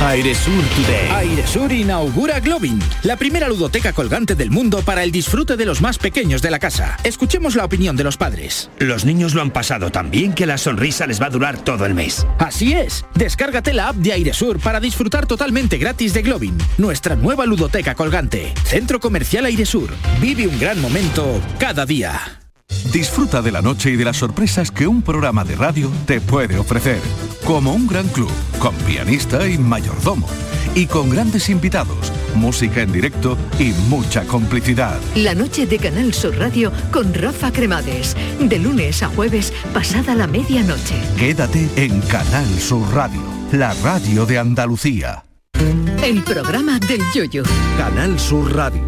[0.00, 1.10] Airesur Today.
[1.10, 5.98] Airesur inaugura Globin, la primera ludoteca colgante del mundo para el disfrute de los más
[5.98, 6.96] pequeños de la casa.
[7.02, 8.70] Escuchemos la opinión de los padres.
[8.78, 11.84] Los niños lo han pasado tan bien que la sonrisa les va a durar todo
[11.84, 12.26] el mes.
[12.38, 17.44] Así es, descárgate la app de Airesur para disfrutar totalmente gratis de Globin, nuestra nueva
[17.44, 18.54] ludoteca colgante.
[18.64, 19.90] Centro Comercial Airesur.
[20.20, 22.38] Vive un gran momento cada día.
[22.92, 26.56] Disfruta de la noche y de las sorpresas que un programa de radio te puede
[26.58, 27.00] ofrecer.
[27.48, 30.28] Como un gran club, con pianista y mayordomo.
[30.74, 35.00] Y con grandes invitados, música en directo y mucha complicidad.
[35.14, 38.14] La noche de Canal Sur Radio con Rafa Cremades.
[38.38, 40.96] De lunes a jueves, pasada la medianoche.
[41.16, 43.22] Quédate en Canal Sur Radio,
[43.52, 45.24] la radio de Andalucía.
[46.04, 47.44] El programa del Yoyo.
[47.78, 48.82] Canal Sur Radio.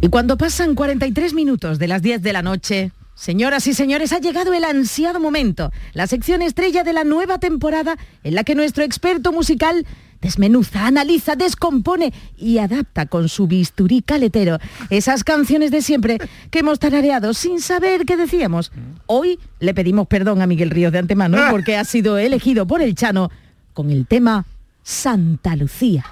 [0.00, 4.20] Y cuando pasan 43 minutos de las 10 de la noche, señoras y señores, ha
[4.20, 8.84] llegado el ansiado momento, la sección estrella de la nueva temporada en la que nuestro
[8.84, 9.84] experto musical
[10.20, 14.58] desmenuza, analiza, descompone y adapta con su bisturí caletero
[14.90, 16.18] esas canciones de siempre
[16.50, 18.72] que hemos tarareado sin saber qué decíamos.
[19.06, 22.94] Hoy le pedimos perdón a Miguel Ríos de antemano porque ha sido elegido por el
[22.94, 23.30] Chano
[23.72, 24.46] con el tema
[24.82, 26.04] Santa Lucía.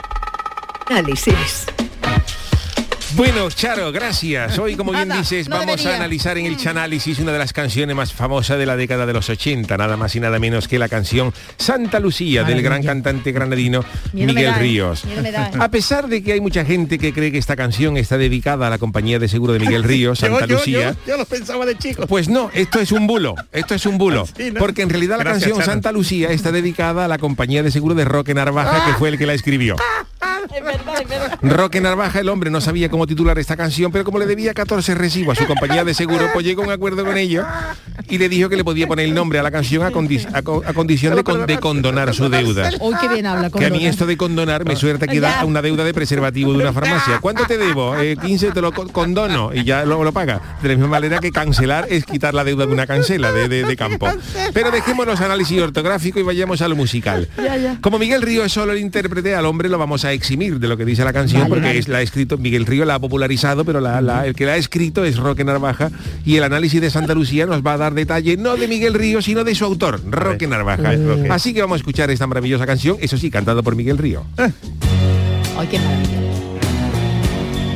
[0.89, 1.67] Análisis.
[3.17, 4.59] Bueno, Charo, gracias.
[4.59, 5.93] Hoy, como bien Nada, dices, no vamos debería.
[5.93, 9.13] a analizar en el Chanálisis una de las canciones más famosas de la década de
[9.13, 13.31] los 80, nada más y nada menos que la canción Santa Lucía del gran cantante
[13.31, 14.61] granadino Miedo Miguel da, ¿eh?
[14.61, 15.05] Ríos.
[15.33, 15.51] Da, ¿eh?
[15.61, 18.71] A pesar de que hay mucha gente que cree que esta canción está dedicada a
[18.71, 21.79] la compañía de seguro de Miguel Ríos, Santa Yo- Lucía, Yo, yo lo pensaba de
[21.79, 22.07] chico.
[22.09, 24.27] pues no, esto es un bulo, esto es un bulo.
[24.37, 24.59] Sí, ¿no?
[24.59, 25.73] Porque en realidad la Gracias, canción Charo.
[25.73, 29.19] Santa Lucía está dedicada a la compañía de seguro de Roque Narvaja, que fue el
[29.19, 29.77] que la escribió.
[30.55, 31.39] Es verdad, es verdad.
[31.43, 34.95] Roque Narvaja, el hombre, no sabía cómo titular esta canción, pero como le debía 14
[34.95, 37.45] recibos a su compañía de seguro, pues llegó a un acuerdo con ellos
[38.09, 40.43] y le dijo que le podía poner el nombre a la canción a, condi- a
[40.43, 42.71] co- a condición de, con- de condonar su deuda.
[42.81, 43.51] Hoy qué bien habla.
[43.51, 46.59] Que a mí esto de condonar me suerte que da una deuda de preservativo de
[46.59, 47.19] una farmacia.
[47.21, 47.97] ¿Cuánto te debo?
[47.97, 50.41] Eh, 15 te lo co- condono y ya luego lo paga.
[50.63, 53.65] De la misma manera que cancelar es quitar la deuda de una cancela de, de-
[53.65, 54.09] de campo.
[54.53, 57.29] Pero dejemos los análisis ortográficos y vayamos a lo musical.
[57.81, 60.77] Como Miguel Río es solo el intérprete, al hombre lo vamos a eximir de lo
[60.77, 61.79] que dice la canción, Vale, porque vale.
[61.79, 64.53] es la ha escrito, Miguel Río la ha popularizado, pero la- la- el que la
[64.55, 65.93] ha escrito es Roque Narvaja
[66.25, 69.23] y el análisis de Santa Lucía nos va a dar detalle no de Miguel Río,
[69.23, 70.91] sino de su autor, Roque Narvaja.
[70.97, 71.29] Roque.
[71.31, 74.25] Así que vamos a escuchar esta maravillosa canción, eso sí, cantado por Miguel Río.
[74.37, 74.51] Ay,
[75.71, 76.21] qué maravilla.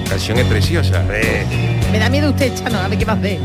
[0.04, 1.04] La canción es preciosa.
[1.92, 3.38] Me da miedo usted, Chano, a ver qué más ve.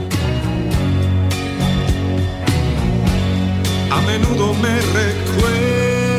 [3.91, 4.75] A menudo me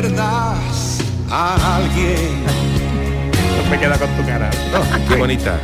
[0.05, 2.74] recuerdas a alguien.
[3.65, 4.49] No me queda con tu cara.
[5.07, 5.59] Qué bonita.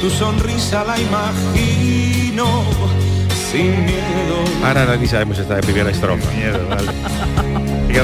[0.00, 2.64] Tu sonrisa la imagino
[3.50, 4.44] sin miedo.
[4.64, 6.30] Ahora analizaremos esta primera estrofa.
[6.32, 6.92] Miedo, vale.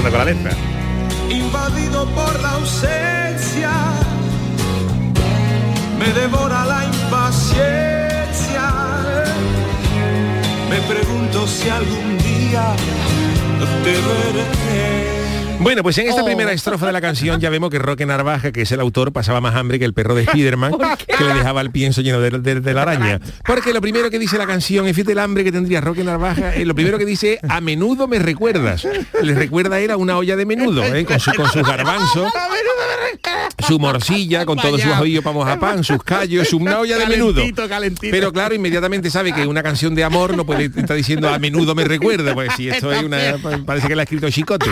[0.03, 0.51] Con la letra.
[1.31, 3.71] Invadido por la ausencia.
[5.99, 8.71] Me devora la impaciencia.
[10.71, 12.75] Me pregunto si algún día
[13.85, 15.24] te veré.
[15.61, 16.27] Bueno, pues en esta Oh.
[16.27, 19.41] primera estrofa de la canción ya vemos que Roque Narvaja, que es el autor, pasaba
[19.41, 20.73] más hambre que el perro de Spiderman,
[21.07, 23.21] que le dejaba el pienso lleno de, de- de la araña.
[23.47, 26.55] Porque lo primero que dice la canción, en fin del hambre que tendría Roque Narvaja,
[26.55, 28.87] eh, lo primero que dice, a menudo me recuerdas.
[29.23, 32.31] Le recuerda era una olla de menudo, eh, con, su, con sus garbanzos,
[33.67, 37.35] su morcilla, con todos sus ajillos para mojar pan, sus callos, una olla de menudo.
[37.37, 38.11] Calentito, calentito.
[38.11, 41.75] Pero claro, inmediatamente sabe que una canción de amor no puede estar diciendo a menudo
[41.75, 43.19] me recuerda, pues si esto es una
[43.65, 44.69] parece que la ha escrito Chicote.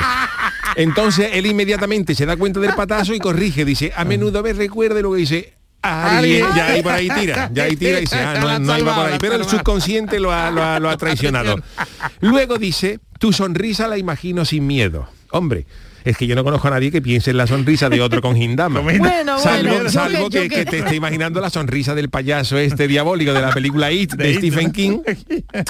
[0.76, 4.98] Entonces él inmediatamente se da cuenta del patazo y corrige, dice, a menudo me recuerda
[4.98, 8.16] y luego dice, a alguien, ya ahí por ahí tira, ya ahí tira y dice,
[8.16, 9.18] ah, no, no iba por ahí.
[9.20, 11.56] Pero el subconsciente lo ha, lo ha- lo ha traicionado.
[12.20, 15.08] Luego dice, tu sonrisa la imagino sin miedo.
[15.32, 15.66] Hombre,
[16.04, 18.36] es que yo no conozco a nadie que piense en la sonrisa de otro con
[18.36, 18.80] gindama.
[19.02, 22.58] Bueno, salvo bueno, salvo yo que, que- que te esté imaginando la sonrisa del payaso
[22.58, 24.70] este diabólico de la película It de, Stephen.
[24.72, 24.98] King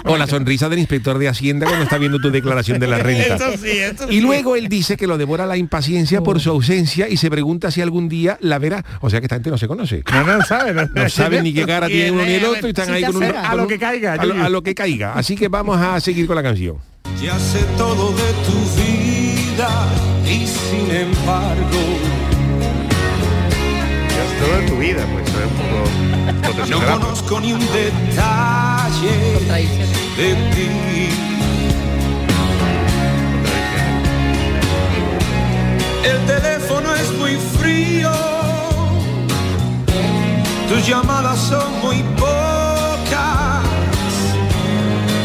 [0.05, 3.37] o la sonrisa del inspector de Hacienda cuando está viendo tu declaración de la renta.
[3.37, 7.09] Eso sí, eso Y luego él dice que lo devora la impaciencia por su ausencia
[7.09, 8.85] y se pregunta si algún día la verá.
[9.01, 10.03] O sea que esta gente no se conoce.
[10.13, 10.73] No, no sabe.
[10.73, 13.05] No, No saben ni qué cara tiene uno ni el otro y están Si ahí
[13.05, 13.43] con un, afegas.
[13.43, 14.45] con A lo que caiga, a lo, Yuyu.
[14.45, 15.15] a lo que caiga.
[15.15, 16.77] Así que vamos a seguir con la canción.
[17.23, 18.53] Ya sé todo de tu
[18.83, 18.92] vida
[20.33, 21.81] y sin embargo
[24.15, 26.13] Ya es todo tu vida, pues es un poco
[26.69, 29.11] no conozco ni un detalle
[30.17, 31.09] de ti.
[36.05, 38.13] El teléfono es muy frío,
[40.69, 43.65] tus llamadas son muy pocas.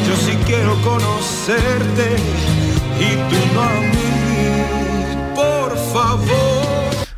[0.07, 2.15] Yo sí quiero conocerte
[2.99, 4.06] y tú no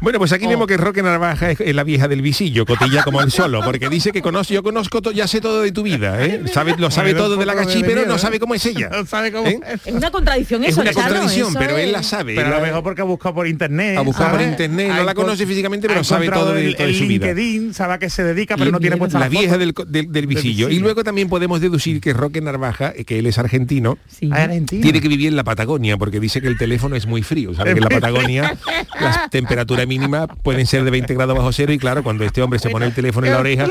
[0.02, 3.22] Bueno, pues aquí vemos que Roque Narvaja es, es la vieja del visillo, cotilla como
[3.22, 6.24] el solo, porque dice que conozco, yo conozco, to- ya sé todo de tu vida,
[6.24, 6.42] ¿eh?
[6.54, 8.20] Sabe, lo sabe todo de la cachí, pero no ¿eh?
[8.20, 8.90] sabe cómo es ella.
[9.00, 9.60] No sabe cómo ¿Eh?
[9.74, 9.88] es.
[9.88, 12.36] Es una contradicción Es eso, una Chano, contradicción, pero él es- la sabe.
[12.36, 13.98] Pero a lo mejor porque ha buscado por internet.
[13.98, 16.96] Ha buscado por internet, no la conoce físicamente, pero sabe todo de- todo de el,
[16.96, 17.28] su el vida.
[17.28, 20.12] LinkedIn, sabe a qué se dedica, pero no tiene puesta la la vieja del, del,
[20.12, 20.70] del visillo.
[20.70, 24.30] Y luego también podemos deducir que Roque Narvaja, eh, que él es argentino, Sí.
[24.34, 27.54] Ah, tiene que vivir en la Patagonia, porque dice que el teléfono es muy frío.
[27.54, 28.58] Sabe que en la Patagonia
[29.00, 32.60] las temperaturas mínimas pueden ser de 20 grados bajo cero y claro, cuando este hombre
[32.60, 33.68] se pone el teléfono en la oreja,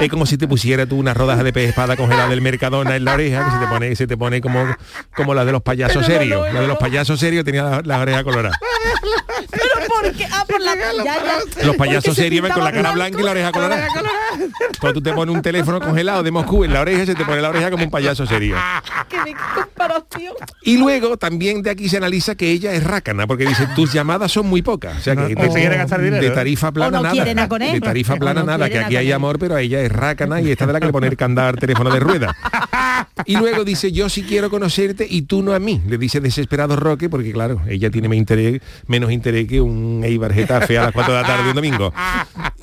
[0.00, 3.04] es como si te pusiera tú una rodaja de pez espada congelada del Mercadona en
[3.04, 4.66] la oreja, que se te pone, se te pone como,
[5.14, 6.52] como la de los payasos serios.
[6.52, 8.58] La de los payasos serios tenía la oreja colorada.
[9.88, 10.26] ¿por qué?
[10.30, 10.74] Ah, por la...
[10.76, 11.64] Ya, ya.
[11.64, 13.88] Los payasos Porque se con la cara blanca y la oreja colorada.
[14.80, 17.40] Cuando tú te pones un teléfono congelado de Moscú en la oreja, se te pone
[17.40, 18.56] la oreja como un payaso serio.
[19.54, 20.34] Comparación.
[20.62, 24.30] Y luego también de aquí se analiza que ella es rácana, porque dice, tus llamadas
[24.30, 24.98] son muy pocas.
[24.98, 26.30] O sea, que No, no gastar dinero, de ¿eh?
[26.30, 27.34] tarifa plana no nada.
[27.34, 27.72] nada con él.
[27.72, 30.50] De tarifa plana no nada, que aquí hay amor, pero a ella es rácana y
[30.50, 32.36] esta de la que le poner candado al teléfono de rueda.
[33.24, 35.80] Y luego dice, yo sí quiero conocerte y tú no a mí.
[35.86, 40.04] Le dice desesperado Roque, porque claro, ella tiene menos interés, menos interés que un, un
[40.04, 41.92] Eibar Getafe a las 4 de la tarde un domingo.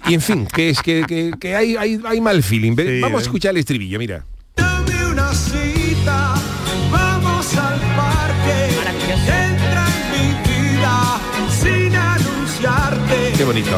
[0.07, 2.76] Y en fin, que es que, que- que hay, hay, hay mal feeling.
[2.76, 3.26] Sí, Vamos a ¿eh?
[3.26, 4.24] escuchar el estribillo, mira.
[4.55, 6.36] Dame una cita,
[6.91, 8.70] vamos al parque.
[9.28, 11.20] Entra en mi vida
[11.61, 13.34] sin anunciarte.
[13.38, 13.78] Qué bonito.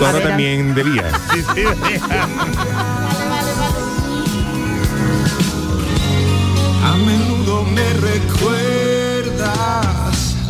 [0.00, 1.04] Coro también debía.
[6.82, 9.50] A menudo me recuerdas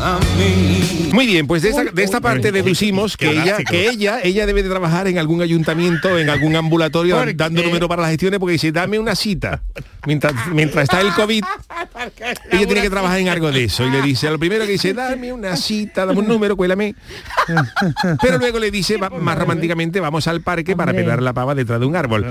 [0.00, 1.10] a mí.
[1.12, 4.62] Muy bien, pues de esta, de esta parte deducimos que ella, que ella, ella debe
[4.62, 8.52] de trabajar en algún ayuntamiento, en algún ambulatorio, ¿Por dando número para las gestiones, porque
[8.52, 9.64] dice, dame una cita.
[10.06, 11.42] Mientras, mientras está el COVID,
[12.50, 13.86] ella tiene que trabajar en algo de eso.
[13.86, 16.94] Y le dice, a lo primero que dice, dame una cita, dame un número, cuélame.
[18.22, 21.80] Pero luego le dice, va- más románticamente, vamos al parque para pelar la pava detrás
[21.80, 22.26] de un árbol.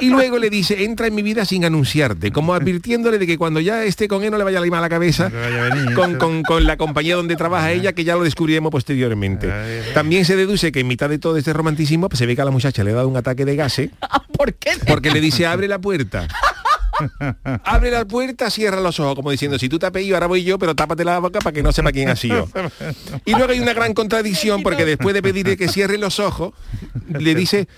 [0.00, 3.60] Y luego le dice, entra en mi vida sin anunciarte, como advirtiéndole de que cuando
[3.60, 5.30] ya esté con él no le vaya a limar la cabeza
[5.94, 9.50] con, con- con la compañía donde trabaja ella, que ya lo descubriremos posteriormente.
[9.94, 12.44] También se deduce que en mitad de todo este romanticismo pues, se ve que a
[12.44, 13.90] la muchacha le ha dado un ataque de gases.
[14.36, 14.72] ¿Por qué?
[14.86, 16.28] Porque le dice, abre la puerta.
[17.64, 20.44] Abre la puerta, cierra los ojos, como diciendo, si tú te has pedido, ahora voy
[20.44, 22.48] yo, pero tápate la boca para que no sepa quién ha sido.
[23.24, 26.52] Y luego hay una gran contradicción porque después de pedirle que cierre los ojos,
[27.08, 27.68] le dice,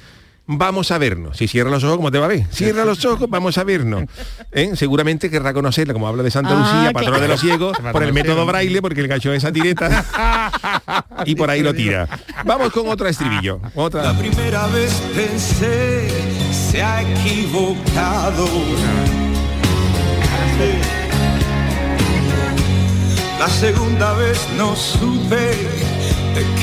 [0.47, 1.37] vamos a vernos.
[1.37, 2.45] Si cierra los ojos, ¿cómo te va a ver?
[2.51, 4.05] Cierra los ojos, vamos a vernos.
[4.53, 4.73] ¿Eh?
[4.75, 8.13] Seguramente querrá conocerla, como habla de Santa Ah, Lucía, patrona de los ciegos, por el
[8.13, 10.51] método braille, porque le cachó esa tireta
[11.27, 12.09] y por ahí lo tira.
[12.45, 13.61] Vamos con otro estribillo.
[13.75, 14.03] Otra.
[14.05, 16.09] La primera vez pensé,
[16.71, 18.47] se ha equivocado.
[23.39, 25.51] La segunda vez no supe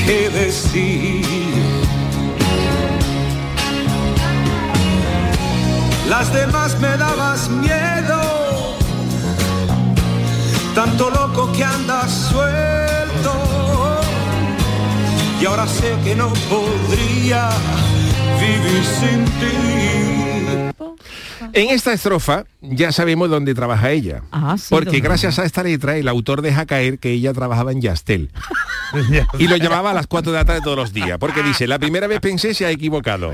[0.04, 1.24] qué decir.
[6.08, 8.76] Las demás me dabas miedo,
[10.74, 13.65] tanto loco que andas suelto.
[15.40, 17.50] Y ahora sé que no podría
[18.40, 19.86] vivir sin ti.
[21.52, 24.22] En esta estrofa ya sabemos dónde trabaja ella.
[24.70, 25.00] porque ¿dónde?
[25.00, 28.30] gracias a esta letra el autor deja caer que ella trabajaba en Yastel.
[29.38, 31.18] y lo llamaba a las 4 de la tarde todos los días.
[31.18, 33.32] Porque dice, la primera vez pensé se ha equivocado.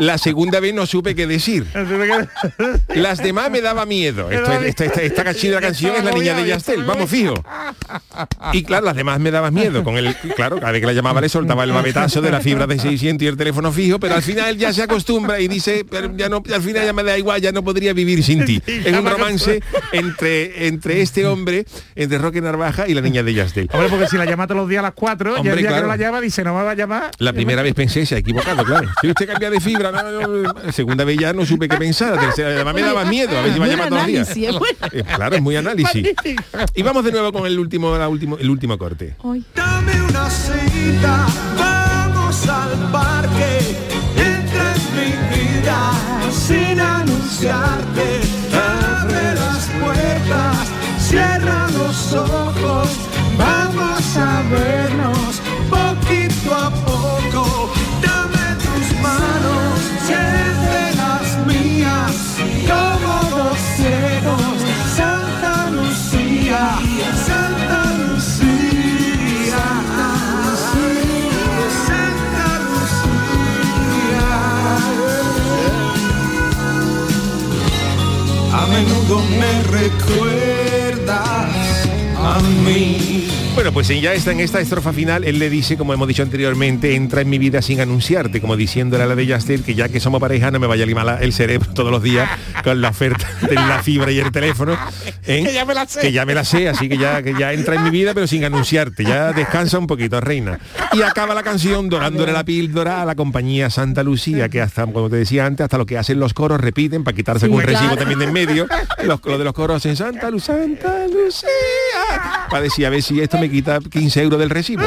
[0.00, 1.66] La segunda vez no supe qué decir.
[2.94, 4.30] Las demás me daba miedo.
[4.30, 7.34] Esto esta, esta, esta la canción es la niña de Yastel, vamos fijo.
[8.52, 9.82] Y claro, las demás me daban miedo.
[9.84, 12.66] Con el, claro, cada vez que la llamaba le soltaba el babetazo de la fibra
[12.66, 16.14] de 600 y el teléfono fijo, pero al final ya se acostumbra y dice, pero
[16.16, 18.62] ya no, al final ya me da igual, ya no podría vivir sin ti.
[18.84, 21.64] Es un romance entre, entre este hombre,
[21.94, 23.68] entre Roque Narvaja y la niña de Yastel.
[23.72, 25.76] Hombre, porque si la llama todos los días a las 4, ya el día claro.
[25.76, 27.10] que no la llama dice, no me va a llamar.
[27.18, 28.88] La primera vez pensé, se ha equivocado, claro.
[29.00, 30.52] Si usted cambia de fibra, no, no.
[30.52, 32.14] La segunda vez ya no supe qué pensar.
[32.14, 34.36] La tercera además me daba miedo, a ver si me llama todos los días.
[34.92, 36.08] Eh, Claro, es muy análisis.
[36.74, 39.16] Y vamos de nuevo con el último, la último, el último corte.
[39.54, 41.26] Dame una cita,
[41.58, 43.58] vamos al parque.
[44.16, 45.92] Entra en mi vida
[46.32, 48.20] sin anunciarte.
[48.52, 50.68] Abre las puertas,
[50.98, 52.88] cierra los ojos.
[53.38, 54.93] Vamos a vernos
[78.56, 81.18] A menudo me recuerdas
[82.16, 83.33] a mí.
[83.54, 86.96] Bueno, pues ya está en esta estrofa final, él le dice, como hemos dicho anteriormente,
[86.96, 90.00] entra en mi vida sin anunciarte, como diciéndole a la de Yastel que ya que
[90.00, 92.28] somos pareja no me vaya a limar el cerebro todos los días
[92.64, 94.76] con la oferta de la fibra y el teléfono.
[95.24, 95.44] ¿eh?
[95.44, 96.00] Que ya me la sé.
[96.00, 98.26] Que ya me la sé, así que ya, que ya entra en mi vida pero
[98.26, 100.58] sin anunciarte, ya descansa un poquito, reina.
[100.92, 105.08] Y acaba la canción dorándole la píldora a la compañía Santa Lucía, que hasta, como
[105.08, 107.80] te decía antes, hasta lo que hacen los coros repiten para quitarse Sí, algún recibo
[107.82, 107.96] claro.
[107.98, 108.66] también de en medio.
[109.04, 111.48] Los, lo de los coros en Santa Luz, Santa Lucía.
[112.50, 114.82] Para decir, a ver si esto me quita 15 euros del recibo.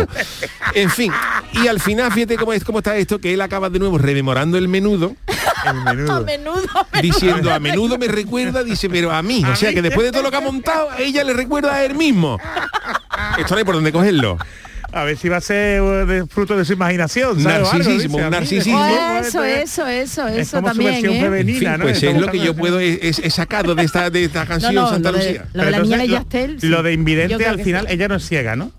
[0.73, 1.11] En fin,
[1.53, 4.57] y al final, fíjate cómo, es, cómo está esto, que él acaba de nuevo rememorando
[4.57, 5.15] el menudo.
[5.65, 6.25] A menudo.
[7.01, 9.43] Diciendo, a menudo me recuerda, dice, pero a mí.
[9.45, 11.95] O sea, que después de todo lo que ha montado, ella le recuerda a él
[11.95, 12.39] mismo.
[13.37, 14.37] Esto no hay por dónde cogerlo.
[14.93, 17.67] A ver si va a ser eh, de fruto de su imaginación, ¿sabes?
[17.67, 18.79] O algo, Narcisismo, un narcisismo.
[18.79, 20.91] Oh, eso, eso, eso, Es eso como su también.
[20.93, 21.21] versión ¿eh?
[21.21, 21.83] femenina, En fin, ¿no?
[21.83, 24.89] pues es lo que yo puedo es, es sacado de esta de esta canción no,
[24.89, 25.45] Santa lo de- Lucía.
[25.53, 26.61] lo de la niña entonces, Yastel.
[26.61, 26.67] sí.
[26.67, 27.93] Lo de invidente al final, sí.
[27.93, 28.71] ella no es ciega, ¿no?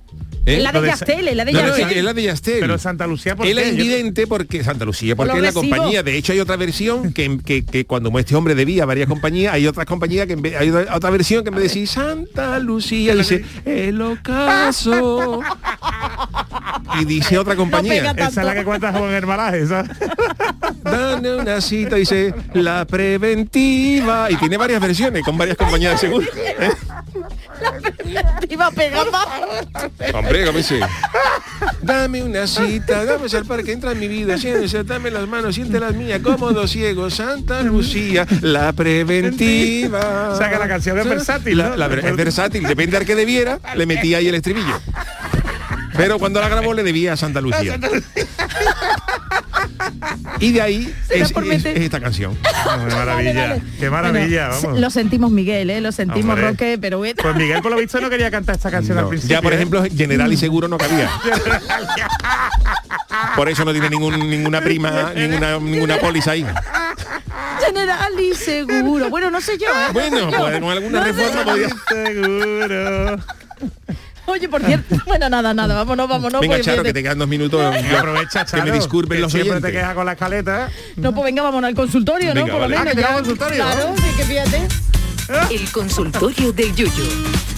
[0.47, 0.61] ¿Eh?
[0.61, 1.99] La de Yastel, la de No, no, Yastel.
[1.99, 2.61] es la de Yastel.
[2.61, 6.03] Pero Santa Lucía, ¿por Él es invidente porque Santa Lucía, Por porque es la compañía.
[6.03, 9.67] De hecho, hay otra versión que, que, que cuando este hombre debía varias compañías, hay
[9.67, 12.59] otras compañías que en vez- hay otra otra versión que en vez de decir Santa
[12.59, 15.41] Lucía dice el ocaso.
[17.01, 18.11] y dice otra compañía.
[18.17, 19.91] Esa es la que cuenta Juan Hermalaje, ¿sabes?
[20.83, 24.31] Dame una cita, dice la preventiva.
[24.31, 26.27] Y tiene varias versiones con varias compañías de seguro.
[26.37, 26.71] ¿Eh?
[28.49, 29.27] Iba a pegar más.
[30.15, 30.81] Hombre, ¿cómo dice?
[31.83, 35.79] Dame una cita, dame al parque, entra en mi vida, siéntese, dame las manos, siente
[35.81, 40.31] las mías, cómodo ciego, Santa Lucía, la preventiva.
[40.33, 44.19] O sea, que la canción es versátil, es versátil, depende al que debiera, le metía
[44.19, 44.81] ahí el estribillo.
[45.99, 47.79] Pero cuando la grabó le debía a Santa Lucía.
[50.41, 51.33] Y de ahí es,
[51.67, 52.39] esta canción.
[52.89, 54.81] Qué maravilla, qué maravilla, Bueno, vamos.
[54.81, 55.81] Lo sentimos Miguel, ¿eh?
[55.81, 56.51] Lo sentimos Hombre.
[56.51, 57.17] Roque, pero bueno.
[57.21, 59.37] Pues Miguel por lo visto no quería cantar esta canción al principio.
[59.37, 59.57] ya por ¿eh?
[59.57, 61.11] ejemplo General y Seguro no cabía.
[63.35, 66.47] Por eso no tiene ningún, ninguna prima, ninguna, ninguna póliza ahí.
[67.65, 69.11] General y seguro.
[69.11, 69.67] Bueno, no sé yo.
[69.67, 69.89] ¿eh?
[69.93, 70.39] Bueno, No sé yo.
[70.39, 71.69] pues con alguna No reforma podía.
[71.89, 73.19] Seguro.
[74.29, 76.41] Oye, por cierto, bueno, nada, nada, vámonos, vámonos.
[76.41, 77.75] Venga, pues, Charo, que te quedan dos minutos.
[77.91, 79.73] Y aprovecha, que me Charo, disculpen que los siempre oyentes.
[79.73, 80.69] te quejas con la escaleta.
[80.97, 82.47] No, pues venga, vámonos al consultorio, Venga, ¿no?
[82.47, 82.79] Por lo vale.
[82.79, 83.15] menos Ah, que ya.
[83.15, 83.57] consultorio.
[83.65, 84.69] Claro, sí, que fíjate.
[85.51, 87.05] El consultorio del Yuyu.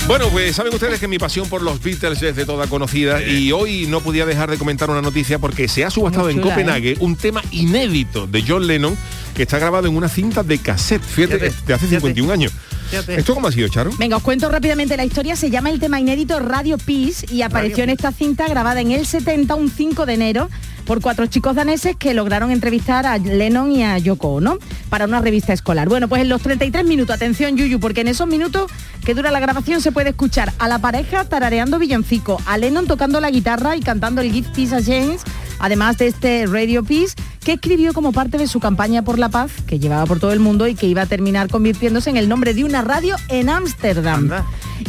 [0.08, 3.52] Bueno, pues saben ustedes que mi pasión por los Beatles es de toda conocida y
[3.52, 6.54] hoy no podía dejar de comentar una noticia porque se ha subastado Muy en chula,
[6.54, 8.96] Copenhague un tema inédito de John Lennon
[9.36, 12.00] que está grabado en una cinta de cassette, fíjate, Fíjate, de hace fíjate.
[12.08, 12.52] 51 años.
[12.90, 13.20] Fíjate.
[13.20, 13.92] ¿Esto cómo ha sido, Charo?
[13.98, 15.36] Venga, os cuento rápidamente la historia.
[15.36, 19.06] Se llama el tema inédito Radio Peace y apareció en esta cinta grabada en el
[19.06, 20.50] 70, un 5 de enero,
[20.86, 25.20] por cuatro chicos daneses que lograron entrevistar a Lennon y a Yoko Ono para una
[25.20, 25.88] revista escolar.
[25.88, 28.68] Bueno, pues en los 33 minutos, atención Yuyu, porque en esos minutos
[29.04, 33.20] que dura la grabación se puede escuchar a la pareja tarareando villancico, a Lennon tocando
[33.20, 35.22] la guitarra y cantando el Give Peace a James,
[35.60, 39.50] además de este Radio Peace que escribió como parte de su campaña por la paz
[39.66, 42.52] que llevaba por todo el mundo y que iba a terminar convirtiéndose en el nombre
[42.52, 44.30] de una radio en Ámsterdam.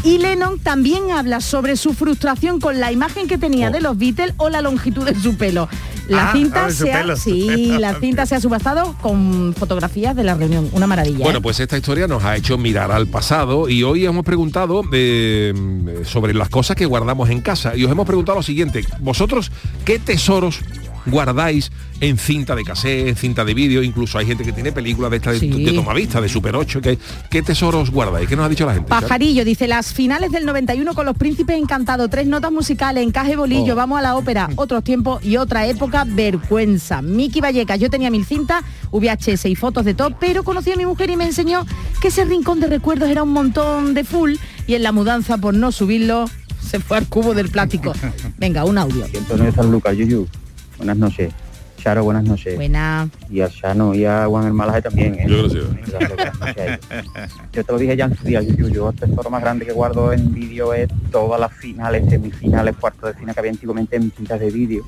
[0.04, 3.72] Y Lennon también habla sobre su frustración con la imagen que tenía Oh.
[3.72, 5.70] de los Beatles o la longitud de su pelo.
[6.12, 7.16] La Ah, cinta se ha, pelo.
[7.16, 10.70] sí, la cinta se ha subastado con fotografías de la reunión.
[10.74, 11.24] Una maravilla.
[11.24, 11.42] Bueno, ¿eh?
[11.42, 15.54] pues esta historia nos ha hecho mirar al pasado y hoy hemos preguntado eh,
[16.06, 19.52] sobre las cosas que guardamos en casa y os hemos preguntado lo siguiente, vosotros
[19.86, 20.60] qué tesoros
[21.06, 25.12] guardáis en cinta de cassette, en cinta de vídeo, incluso hay gente que tiene películas
[25.12, 25.50] de esta de, Sí.
[25.50, 26.98] de tomavista, de Super 8, que,
[27.30, 28.28] ¿qué tesoros guardáis?
[28.28, 28.90] ¿Qué nos ha dicho la gente?
[28.90, 33.74] Pajarillo dice las finales del 91 con los príncipes encantados, tres notas musicales, encaje bolillo,
[33.74, 33.76] Oh.
[33.78, 37.02] vamos a la ópera, otros tiempos y otra época, vergüenza.
[37.02, 40.86] Miki Vallecas, yo tenía mil cintas, VHS y fotos de todo, pero conocí a mi
[40.86, 41.66] mujer y me enseñó
[42.02, 44.36] que ese rincón de recuerdos era un montón de full
[44.68, 46.26] y en la mudanza por no subirlo
[46.62, 47.94] se fue al cubo del plástico.
[48.38, 49.06] Venga, un audio.
[49.06, 50.28] Antonio de San Lucas, Yuyu.
[50.82, 51.32] Buenas noches.
[51.78, 52.56] Charo, buenas noches.
[52.56, 53.08] Buena.
[53.30, 55.14] Y a Chano y a Juan Hermalaje también.
[55.14, 55.28] ¿eh?
[55.28, 56.40] Yo gracias.
[56.40, 56.80] Buenas ellos.
[57.54, 58.70] Yo te lo dije ya en su día, Yuyu.
[58.70, 63.14] Yo el tesoro más grande que guardo en vídeo es todas las finales, semifinales, cuartos
[63.14, 64.84] de final que había antiguamente en cintas de vídeo.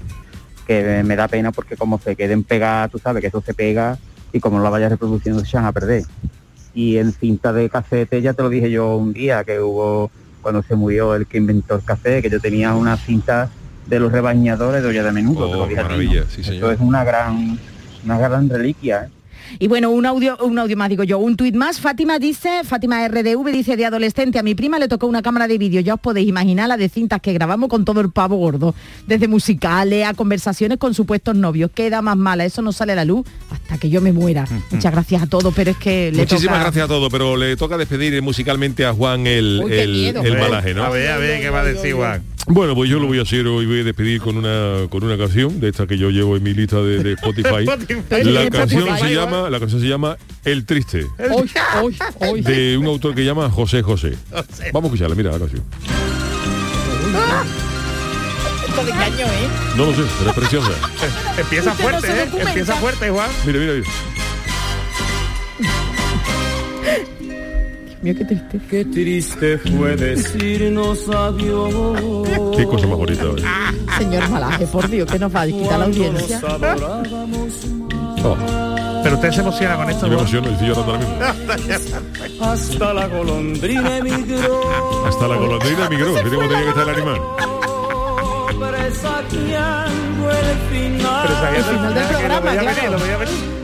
[0.65, 3.99] Que me da pena porque como se queden pegadas, tú sabes que eso se pega
[4.31, 6.05] y como no la vayas reproduciendo se van a perder.
[6.73, 10.09] Y en cinta de cassette ya te lo dije yo un día que hubo
[10.41, 13.51] cuando se murió el que inventó el cassette, que yo tenía una cinta
[13.85, 15.49] de los rebañadores de olla de menudo.
[15.49, 15.83] Oh, ti, ¿no?
[15.83, 16.73] maravilla, sí, señor.
[16.73, 17.59] es una gran,
[18.05, 19.05] una gran reliquia.
[19.05, 19.09] ¿eh?
[19.59, 21.79] Y bueno, un audio, un audio más, digo yo, un tuit más.
[21.79, 25.57] Fátima dice, Fátima RDV dice, de adolescente a mi prima le tocó una cámara de
[25.57, 25.81] vídeo.
[25.81, 28.73] Ya os podéis imaginar la de cintas que grabamos con todo el pavo gordo.
[29.07, 31.71] Desde musicales a conversaciones con supuestos novios.
[31.73, 34.45] Queda más mala, eso no sale a la luz hasta que yo me muera.
[34.71, 37.55] Muchas gracias a todos, pero es que le Muchísimas toca- gracias a todos, pero le
[37.55, 40.21] toca despedir musicalmente a Juan el, Uy, el, miedo.
[40.23, 40.83] el malaje, ¿no?
[40.83, 42.23] A ver, a ver, ¿qué va a decir Juan?
[42.45, 45.17] Bueno, pues yo lo voy a hacer hoy, voy a despedir con una con una
[45.17, 47.63] canción de esta que yo llevo en mi lista de, de Spotify.
[47.63, 48.01] Spotify.
[48.09, 49.13] la Spotify, canción se Juan.
[49.35, 51.49] Llama, la canción se llama El Triste, Hoy,
[51.81, 52.41] hoy, hoy.
[52.41, 54.17] de un autor que se llama José José.
[54.71, 55.63] Vamos a escucharla, mira la canción.
[58.67, 59.47] Esto de caño, ¿eh?
[59.77, 60.71] No lo sé, pero es preciosa.
[61.37, 62.25] Empieza Usted fuerte, ¿eh?
[62.25, 62.49] documenta.
[62.49, 63.29] Empieza fuerte, Juan.
[63.45, 63.87] Mira, mira, mira.
[68.01, 68.59] Mira qué triste.
[68.69, 72.27] Qué triste fue decirnos adiós.
[72.57, 73.23] Qué cosa más bonita.
[73.23, 73.43] ¿eh?
[73.99, 76.41] Señor Malaje, por Dios, que nos va a quitar la audiencia.
[78.25, 78.72] Oh,
[79.03, 81.17] Pero usted se emociona con esto, yo me emociono y estoy llorando ahora mismo.
[82.45, 85.05] Hasta la golondrina emigró.
[85.07, 87.19] Hasta la golondrina migró, mira cómo tenía que estar el animal.
[88.59, 91.27] presagiando el final.
[91.27, 92.75] Presagiando el final del que lo programa, veía claro.
[92.75, 93.63] venir, lo veía venir.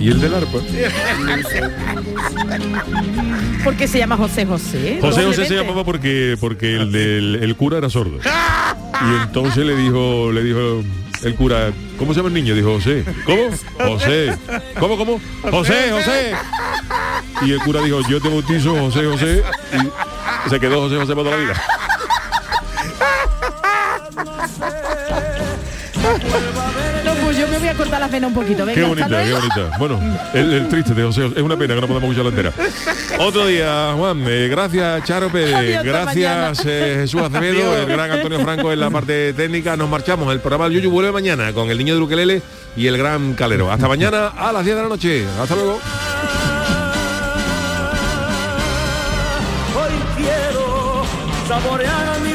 [0.00, 0.58] ¿Y el del arpa?
[3.64, 4.98] Porque se llama José José.
[5.00, 8.18] José José se llamaba porque porque el del el cura era sordo.
[9.02, 10.82] Y entonces le dijo le dijo
[11.22, 12.54] el cura, ¿cómo se llama el niño?
[12.54, 13.04] Dijo José.
[13.24, 13.50] ¿Cómo?
[13.92, 14.36] José.
[14.78, 15.20] ¿Cómo, cómo?
[15.42, 16.34] José, José.
[17.42, 19.42] Y el cura dijo, yo te bautizo José, José.
[20.46, 21.62] Y se quedó José, José para toda la vida.
[27.70, 28.64] a cortar las venas un poquito.
[28.66, 29.78] Venga, Qué bonita, qué bonita.
[29.78, 30.00] Bueno,
[30.34, 31.26] el, el triste de José.
[31.36, 32.52] Es una pena que no podamos escucharla entera.
[33.18, 34.24] Otro día, Juan.
[34.26, 35.54] eh, gracias, Charo Pérez.
[35.54, 37.76] Adiós, gracias, eh, Jesús Acevedo.
[37.76, 39.76] El gran Antonio Franco en la parte técnica.
[39.76, 40.32] Nos marchamos.
[40.32, 42.42] El programa del Yuyu vuelve mañana con el niño de Ukelele
[42.76, 43.70] y el gran Calero.
[43.70, 45.24] Hasta mañana a las 10 de la noche.
[45.40, 45.78] Hasta luego.
[49.76, 51.04] Hoy quiero
[51.48, 52.29] saborear mi